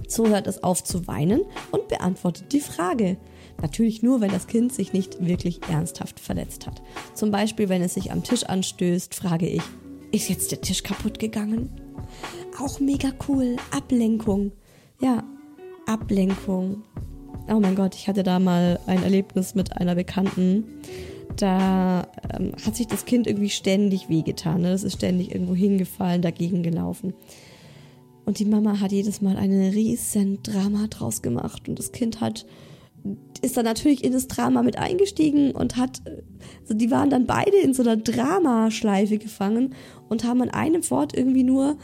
So 0.07 0.27
hört 0.27 0.47
es 0.47 0.63
auf 0.63 0.83
zu 0.83 1.07
weinen 1.07 1.41
und 1.71 1.87
beantwortet 1.87 2.51
die 2.51 2.59
Frage. 2.59 3.17
Natürlich 3.61 4.03
nur, 4.03 4.21
wenn 4.21 4.31
das 4.31 4.47
Kind 4.47 4.73
sich 4.73 4.93
nicht 4.93 5.25
wirklich 5.25 5.61
ernsthaft 5.69 6.19
verletzt 6.19 6.67
hat. 6.67 6.81
Zum 7.13 7.31
Beispiel, 7.31 7.69
wenn 7.69 7.81
es 7.81 7.93
sich 7.93 8.11
am 8.11 8.23
Tisch 8.23 8.43
anstößt, 8.43 9.15
frage 9.15 9.47
ich, 9.47 9.61
ist 10.11 10.29
jetzt 10.29 10.51
der 10.51 10.61
Tisch 10.61 10.83
kaputt 10.83 11.19
gegangen? 11.19 11.69
Auch 12.59 12.79
mega 12.79 13.11
cool. 13.27 13.55
Ablenkung. 13.71 14.51
Ja, 14.99 15.23
Ablenkung. 15.85 16.83
Oh 17.53 17.59
mein 17.59 17.75
Gott, 17.75 17.95
ich 17.95 18.07
hatte 18.07 18.23
da 18.23 18.39
mal 18.39 18.79
ein 18.87 19.03
Erlebnis 19.03 19.55
mit 19.55 19.75
einer 19.75 19.93
Bekannten. 19.93 20.63
Da 21.35 22.07
ähm, 22.33 22.53
hat 22.65 22.77
sich 22.77 22.87
das 22.87 23.03
Kind 23.03 23.27
irgendwie 23.27 23.49
ständig 23.49 24.07
wehgetan. 24.07 24.61
Ne? 24.61 24.71
Das 24.71 24.83
ist 24.83 24.95
ständig 24.95 25.33
irgendwo 25.33 25.53
hingefallen, 25.53 26.21
dagegen 26.21 26.63
gelaufen. 26.63 27.13
Und 28.23 28.39
die 28.39 28.45
Mama 28.45 28.79
hat 28.79 28.93
jedes 28.93 29.21
Mal 29.21 29.35
eine 29.35 29.73
riesen 29.73 30.41
Drama 30.43 30.87
draus 30.87 31.21
gemacht. 31.21 31.67
Und 31.67 31.77
das 31.77 31.91
Kind 31.91 32.21
hat 32.21 32.45
ist 33.41 33.57
dann 33.57 33.65
natürlich 33.65 34.03
in 34.03 34.13
das 34.13 34.27
Drama 34.27 34.61
mit 34.61 34.77
eingestiegen 34.77 35.51
und 35.51 35.75
hat, 35.75 36.03
also 36.61 36.75
die 36.75 36.91
waren 36.91 37.09
dann 37.09 37.25
beide 37.25 37.57
in 37.57 37.73
so 37.73 37.81
einer 37.81 37.97
Dramaschleife 37.97 39.17
gefangen 39.17 39.73
und 40.07 40.23
haben 40.23 40.43
an 40.43 40.51
einem 40.51 40.87
Wort 40.91 41.17
irgendwie 41.17 41.43
nur 41.43 41.77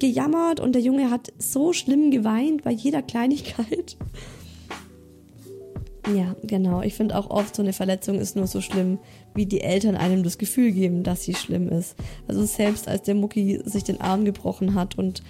gejammert 0.00 0.58
und 0.58 0.74
der 0.74 0.82
Junge 0.82 1.10
hat 1.10 1.32
so 1.38 1.72
schlimm 1.72 2.10
geweint 2.10 2.64
bei 2.64 2.72
jeder 2.72 3.02
Kleinigkeit. 3.02 3.96
Ja, 6.12 6.36
genau. 6.42 6.82
Ich 6.82 6.94
finde 6.94 7.16
auch 7.16 7.30
oft, 7.30 7.56
so 7.56 7.62
eine 7.62 7.72
Verletzung 7.72 8.18
ist 8.18 8.36
nur 8.36 8.46
so 8.46 8.60
schlimm, 8.60 8.98
wie 9.34 9.46
die 9.46 9.62
Eltern 9.62 9.96
einem 9.96 10.22
das 10.22 10.36
Gefühl 10.36 10.72
geben, 10.72 11.02
dass 11.02 11.22
sie 11.22 11.34
schlimm 11.34 11.68
ist. 11.68 11.96
Also 12.28 12.44
selbst 12.44 12.88
als 12.88 13.02
der 13.02 13.14
Mucki 13.14 13.60
sich 13.64 13.84
den 13.84 14.00
Arm 14.00 14.24
gebrochen 14.24 14.74
hat 14.74 14.98
und 14.98 15.22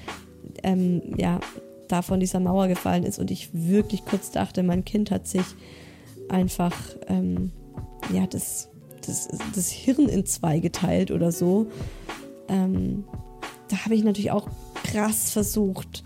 ähm, 0.63 1.03
ja, 1.17 1.41
da 1.89 2.03
von 2.03 2.19
dieser 2.19 2.41
Mauer 2.41 2.67
gefallen 2.67 3.05
ist 3.05 3.19
und 3.19 3.31
ich 3.31 3.51
wirklich 3.53 4.05
kurz 4.05 4.31
dachte, 4.31 4.63
mein 4.63 4.85
Kind 4.85 5.11
hat 5.11 5.29
sich 5.29 5.45
einfach 6.29 6.75
ähm, 7.07 7.53
ja, 8.13 8.27
das, 8.27 8.69
das, 9.07 9.29
das 9.55 9.71
Hirn 9.71 10.09
in 10.09 10.27
zwei 10.27 10.59
geteilt 10.59 11.11
oder 11.11 11.31
so. 11.31 11.67
Ähm, 12.49 13.05
da 13.69 13.85
habe 13.85 13.95
ich 13.95 14.05
natürlich 14.05 14.31
auch 14.31 14.49
krass 14.83 15.31
versucht, 15.31 16.03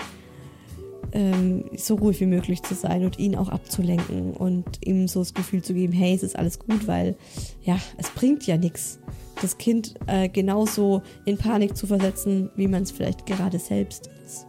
ähm, 1.12 1.64
so 1.76 1.96
ruhig 1.96 2.20
wie 2.20 2.26
möglich 2.26 2.62
zu 2.62 2.74
sein 2.74 3.04
und 3.04 3.18
ihn 3.18 3.36
auch 3.36 3.48
abzulenken 3.48 4.32
und 4.32 4.86
ihm 4.86 5.08
so 5.08 5.20
das 5.20 5.34
Gefühl 5.34 5.62
zu 5.62 5.74
geben, 5.74 5.92
hey, 5.92 6.14
es 6.14 6.22
ist 6.22 6.36
alles 6.36 6.58
gut, 6.58 6.86
weil 6.86 7.16
ja, 7.62 7.78
es 7.96 8.10
bringt 8.10 8.46
ja 8.46 8.56
nichts, 8.56 8.98
das 9.40 9.58
Kind 9.58 9.94
äh, 10.06 10.28
genauso 10.28 11.02
in 11.24 11.38
Panik 11.38 11.76
zu 11.76 11.86
versetzen, 11.86 12.50
wie 12.56 12.68
man 12.68 12.82
es 12.82 12.90
vielleicht 12.90 13.26
gerade 13.26 13.58
selbst 13.58 14.10
ist 14.24 14.48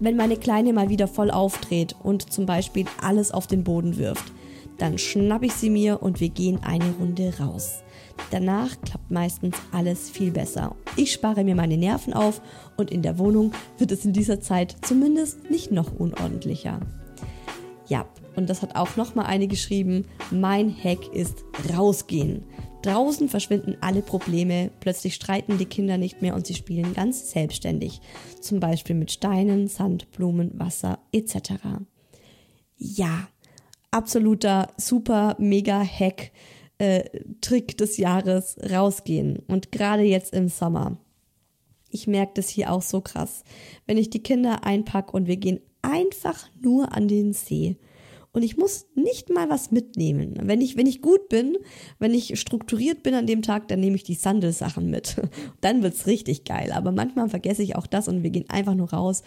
wenn 0.00 0.16
meine 0.16 0.36
Kleine 0.36 0.72
mal 0.72 0.88
wieder 0.88 1.06
voll 1.06 1.30
aufdreht 1.30 1.94
und 2.02 2.32
zum 2.32 2.46
Beispiel 2.46 2.86
alles 3.00 3.30
auf 3.30 3.46
den 3.46 3.62
Boden 3.62 3.98
wirft, 3.98 4.32
dann 4.78 4.98
schnapp 4.98 5.42
ich 5.42 5.52
sie 5.52 5.70
mir 5.70 6.02
und 6.02 6.20
wir 6.20 6.30
gehen 6.30 6.58
eine 6.62 6.92
Runde 6.98 7.34
raus. 7.38 7.82
Danach 8.30 8.80
klappt 8.82 9.10
meistens 9.10 9.56
alles 9.72 10.10
viel 10.10 10.30
besser. 10.30 10.76
Ich 10.96 11.12
spare 11.12 11.44
mir 11.44 11.54
meine 11.54 11.76
Nerven 11.76 12.12
auf 12.12 12.40
und 12.76 12.90
in 12.90 13.02
der 13.02 13.18
Wohnung 13.18 13.52
wird 13.78 13.92
es 13.92 14.04
in 14.04 14.12
dieser 14.12 14.40
Zeit 14.40 14.76
zumindest 14.82 15.50
nicht 15.50 15.72
noch 15.72 15.92
unordentlicher. 15.98 16.80
Ja, 17.88 18.06
Und 18.36 18.48
das 18.48 18.62
hat 18.62 18.76
auch 18.76 18.96
nochmal 18.96 19.26
eine 19.26 19.48
geschrieben, 19.48 20.04
mein 20.30 20.72
Hack 20.72 21.12
ist 21.12 21.44
rausgehen. 21.76 22.44
Draußen 22.82 23.28
verschwinden 23.28 23.76
alle 23.80 24.00
Probleme, 24.00 24.70
plötzlich 24.80 25.14
streiten 25.14 25.58
die 25.58 25.66
Kinder 25.66 25.98
nicht 25.98 26.22
mehr 26.22 26.34
und 26.34 26.46
sie 26.46 26.54
spielen 26.54 26.94
ganz 26.94 27.30
selbstständig. 27.30 28.00
Zum 28.40 28.60
Beispiel 28.60 28.94
mit 28.94 29.10
Steinen, 29.10 29.68
Sand, 29.68 30.10
Blumen, 30.12 30.52
Wasser 30.58 31.00
etc. 31.12 31.52
Ja, 32.78 33.28
absoluter 33.90 34.68
super 34.78 35.36
mega 35.38 35.82
Hack. 35.82 36.30
Äh, 36.80 37.04
Trick 37.42 37.76
des 37.76 37.98
Jahres 37.98 38.56
rausgehen 38.70 39.40
und 39.48 39.70
gerade 39.70 40.02
jetzt 40.02 40.32
im 40.32 40.48
Sommer. 40.48 40.96
Ich 41.90 42.06
merke 42.06 42.32
das 42.36 42.48
hier 42.48 42.72
auch 42.72 42.80
so 42.80 43.02
krass. 43.02 43.44
Wenn 43.86 43.98
ich 43.98 44.08
die 44.08 44.22
Kinder 44.22 44.64
einpacke 44.64 45.12
und 45.12 45.26
wir 45.26 45.36
gehen 45.36 45.60
einfach 45.82 46.48
nur 46.58 46.96
an 46.96 47.06
den 47.06 47.34
See 47.34 47.76
und 48.32 48.44
ich 48.44 48.56
muss 48.56 48.86
nicht 48.94 49.28
mal 49.28 49.50
was 49.50 49.72
mitnehmen. 49.72 50.38
Wenn 50.42 50.62
ich, 50.62 50.78
wenn 50.78 50.86
ich 50.86 51.02
gut 51.02 51.28
bin, 51.28 51.58
wenn 51.98 52.14
ich 52.14 52.40
strukturiert 52.40 53.02
bin 53.02 53.12
an 53.12 53.26
dem 53.26 53.42
Tag, 53.42 53.68
dann 53.68 53.80
nehme 53.80 53.96
ich 53.96 54.04
die 54.04 54.14
Sandelsachen 54.14 54.88
mit. 54.88 55.20
Dann 55.60 55.82
wird's 55.82 56.06
richtig 56.06 56.44
geil. 56.44 56.72
Aber 56.72 56.92
manchmal 56.92 57.28
vergesse 57.28 57.62
ich 57.62 57.76
auch 57.76 57.86
das 57.86 58.08
und 58.08 58.22
wir 58.22 58.30
gehen 58.30 58.48
einfach 58.48 58.74
nur 58.74 58.90
raus. 58.90 59.22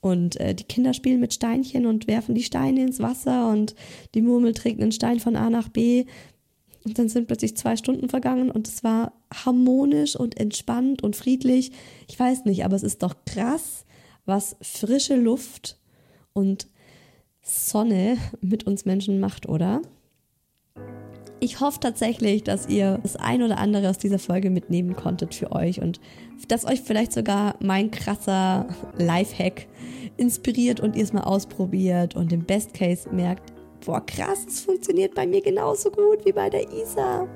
Und 0.00 0.40
äh, 0.40 0.52
die 0.52 0.64
Kinder 0.64 0.94
spielen 0.94 1.20
mit 1.20 1.32
Steinchen 1.32 1.86
und 1.86 2.08
werfen 2.08 2.34
die 2.34 2.42
Steine 2.42 2.82
ins 2.82 2.98
Wasser 2.98 3.50
und 3.50 3.76
die 4.16 4.22
Murmel 4.22 4.52
trägt 4.52 4.80
einen 4.80 4.90
Stein 4.90 5.20
von 5.20 5.36
A 5.36 5.48
nach 5.48 5.68
B. 5.68 6.06
Und 6.88 6.98
dann 6.98 7.10
sind 7.10 7.26
plötzlich 7.26 7.54
zwei 7.54 7.76
Stunden 7.76 8.08
vergangen 8.08 8.50
und 8.50 8.66
es 8.66 8.82
war 8.82 9.12
harmonisch 9.32 10.16
und 10.16 10.40
entspannt 10.40 11.02
und 11.02 11.16
friedlich. 11.16 11.70
Ich 12.08 12.18
weiß 12.18 12.46
nicht, 12.46 12.64
aber 12.64 12.76
es 12.76 12.82
ist 12.82 13.02
doch 13.02 13.14
krass, 13.26 13.84
was 14.24 14.56
frische 14.62 15.16
Luft 15.16 15.78
und 16.32 16.66
Sonne 17.42 18.16
mit 18.40 18.66
uns 18.66 18.86
Menschen 18.86 19.20
macht, 19.20 19.48
oder? 19.48 19.82
Ich 21.40 21.60
hoffe 21.60 21.78
tatsächlich, 21.78 22.42
dass 22.42 22.68
ihr 22.68 22.98
das 23.02 23.16
ein 23.16 23.42
oder 23.42 23.58
andere 23.58 23.90
aus 23.90 23.98
dieser 23.98 24.18
Folge 24.18 24.48
mitnehmen 24.48 24.96
konntet 24.96 25.34
für 25.34 25.52
euch 25.52 25.82
und 25.82 26.00
dass 26.48 26.64
euch 26.64 26.80
vielleicht 26.80 27.12
sogar 27.12 27.54
mein 27.60 27.90
krasser 27.90 28.66
Lifehack 28.96 29.66
inspiriert 30.16 30.80
und 30.80 30.96
ihr 30.96 31.04
es 31.04 31.12
mal 31.12 31.24
ausprobiert 31.24 32.16
und 32.16 32.32
im 32.32 32.44
Best 32.44 32.72
Case 32.72 33.08
merkt, 33.10 33.52
boah 33.84 34.04
krass, 34.04 34.44
es 34.46 34.60
funktioniert 34.60 35.14
bei 35.14 35.26
mir 35.26 35.40
genauso 35.40 35.90
gut 35.90 36.24
wie 36.24 36.32
bei 36.32 36.50
der 36.50 36.72
Isa. 36.72 37.26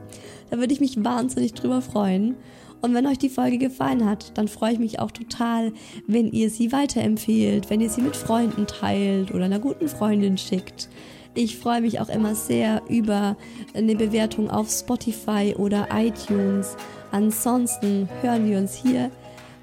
Da 0.50 0.58
würde 0.58 0.72
ich 0.72 0.80
mich 0.80 1.02
wahnsinnig 1.02 1.54
drüber 1.54 1.82
freuen. 1.82 2.36
Und 2.82 2.94
wenn 2.94 3.06
euch 3.06 3.18
die 3.18 3.28
Folge 3.28 3.58
gefallen 3.58 4.04
hat, 4.04 4.36
dann 4.36 4.48
freue 4.48 4.72
ich 4.72 4.78
mich 4.80 4.98
auch 4.98 5.12
total, 5.12 5.72
wenn 6.08 6.32
ihr 6.32 6.50
sie 6.50 6.72
weiterempfehlt, 6.72 7.70
wenn 7.70 7.80
ihr 7.80 7.88
sie 7.88 8.02
mit 8.02 8.16
Freunden 8.16 8.66
teilt 8.66 9.32
oder 9.32 9.44
einer 9.44 9.60
guten 9.60 9.88
Freundin 9.88 10.36
schickt. 10.36 10.88
Ich 11.34 11.56
freue 11.56 11.80
mich 11.80 12.00
auch 12.00 12.08
immer 12.08 12.34
sehr 12.34 12.82
über 12.88 13.36
eine 13.72 13.94
Bewertung 13.94 14.50
auf 14.50 14.68
Spotify 14.68 15.54
oder 15.56 15.88
iTunes. 15.94 16.76
Ansonsten 17.12 18.08
hören 18.20 18.50
wir 18.50 18.58
uns 18.58 18.74
hier 18.74 19.10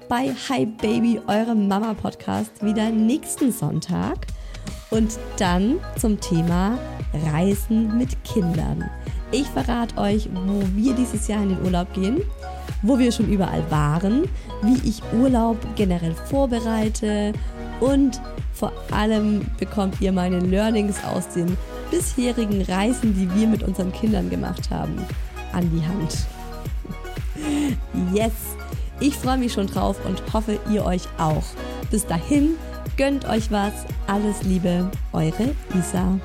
bei 0.08 0.34
Hi 0.48 0.66
Baby, 0.66 1.20
eurem 1.28 1.68
Mama 1.68 1.94
Podcast, 1.94 2.64
wieder 2.64 2.90
nächsten 2.90 3.52
Sonntag. 3.52 4.26
Und 4.90 5.18
dann 5.38 5.78
zum 5.98 6.20
Thema 6.20 6.78
Reisen 7.32 7.96
mit 7.96 8.22
Kindern. 8.24 8.90
Ich 9.32 9.46
verrate 9.46 9.96
euch, 9.98 10.28
wo 10.32 10.62
wir 10.74 10.94
dieses 10.94 11.28
Jahr 11.28 11.42
in 11.42 11.50
den 11.50 11.64
Urlaub 11.64 11.92
gehen 11.92 12.22
wo 12.82 12.98
wir 12.98 13.12
schon 13.12 13.28
überall 13.28 13.68
waren, 13.70 14.28
wie 14.62 14.88
ich 14.88 15.02
Urlaub 15.12 15.58
generell 15.76 16.14
vorbereite 16.14 17.32
und 17.80 18.20
vor 18.52 18.72
allem 18.90 19.46
bekommt 19.58 20.00
ihr 20.00 20.12
meine 20.12 20.40
Learnings 20.40 21.02
aus 21.04 21.28
den 21.28 21.56
bisherigen 21.90 22.62
Reisen, 22.62 23.14
die 23.14 23.32
wir 23.34 23.46
mit 23.46 23.62
unseren 23.62 23.92
Kindern 23.92 24.28
gemacht 24.28 24.70
haben, 24.70 24.96
an 25.52 25.70
die 25.70 25.86
Hand. 25.86 26.26
Yes, 28.14 28.32
ich 29.00 29.16
freue 29.16 29.38
mich 29.38 29.54
schon 29.54 29.66
drauf 29.66 29.96
und 30.06 30.22
hoffe, 30.32 30.58
ihr 30.70 30.84
euch 30.84 31.04
auch. 31.18 31.44
Bis 31.90 32.06
dahin, 32.06 32.50
gönnt 33.00 33.26
euch 33.30 33.50
was. 33.50 33.86
Alles 34.06 34.42
Liebe, 34.42 34.90
eure 35.14 35.54
Isa. 35.74 36.20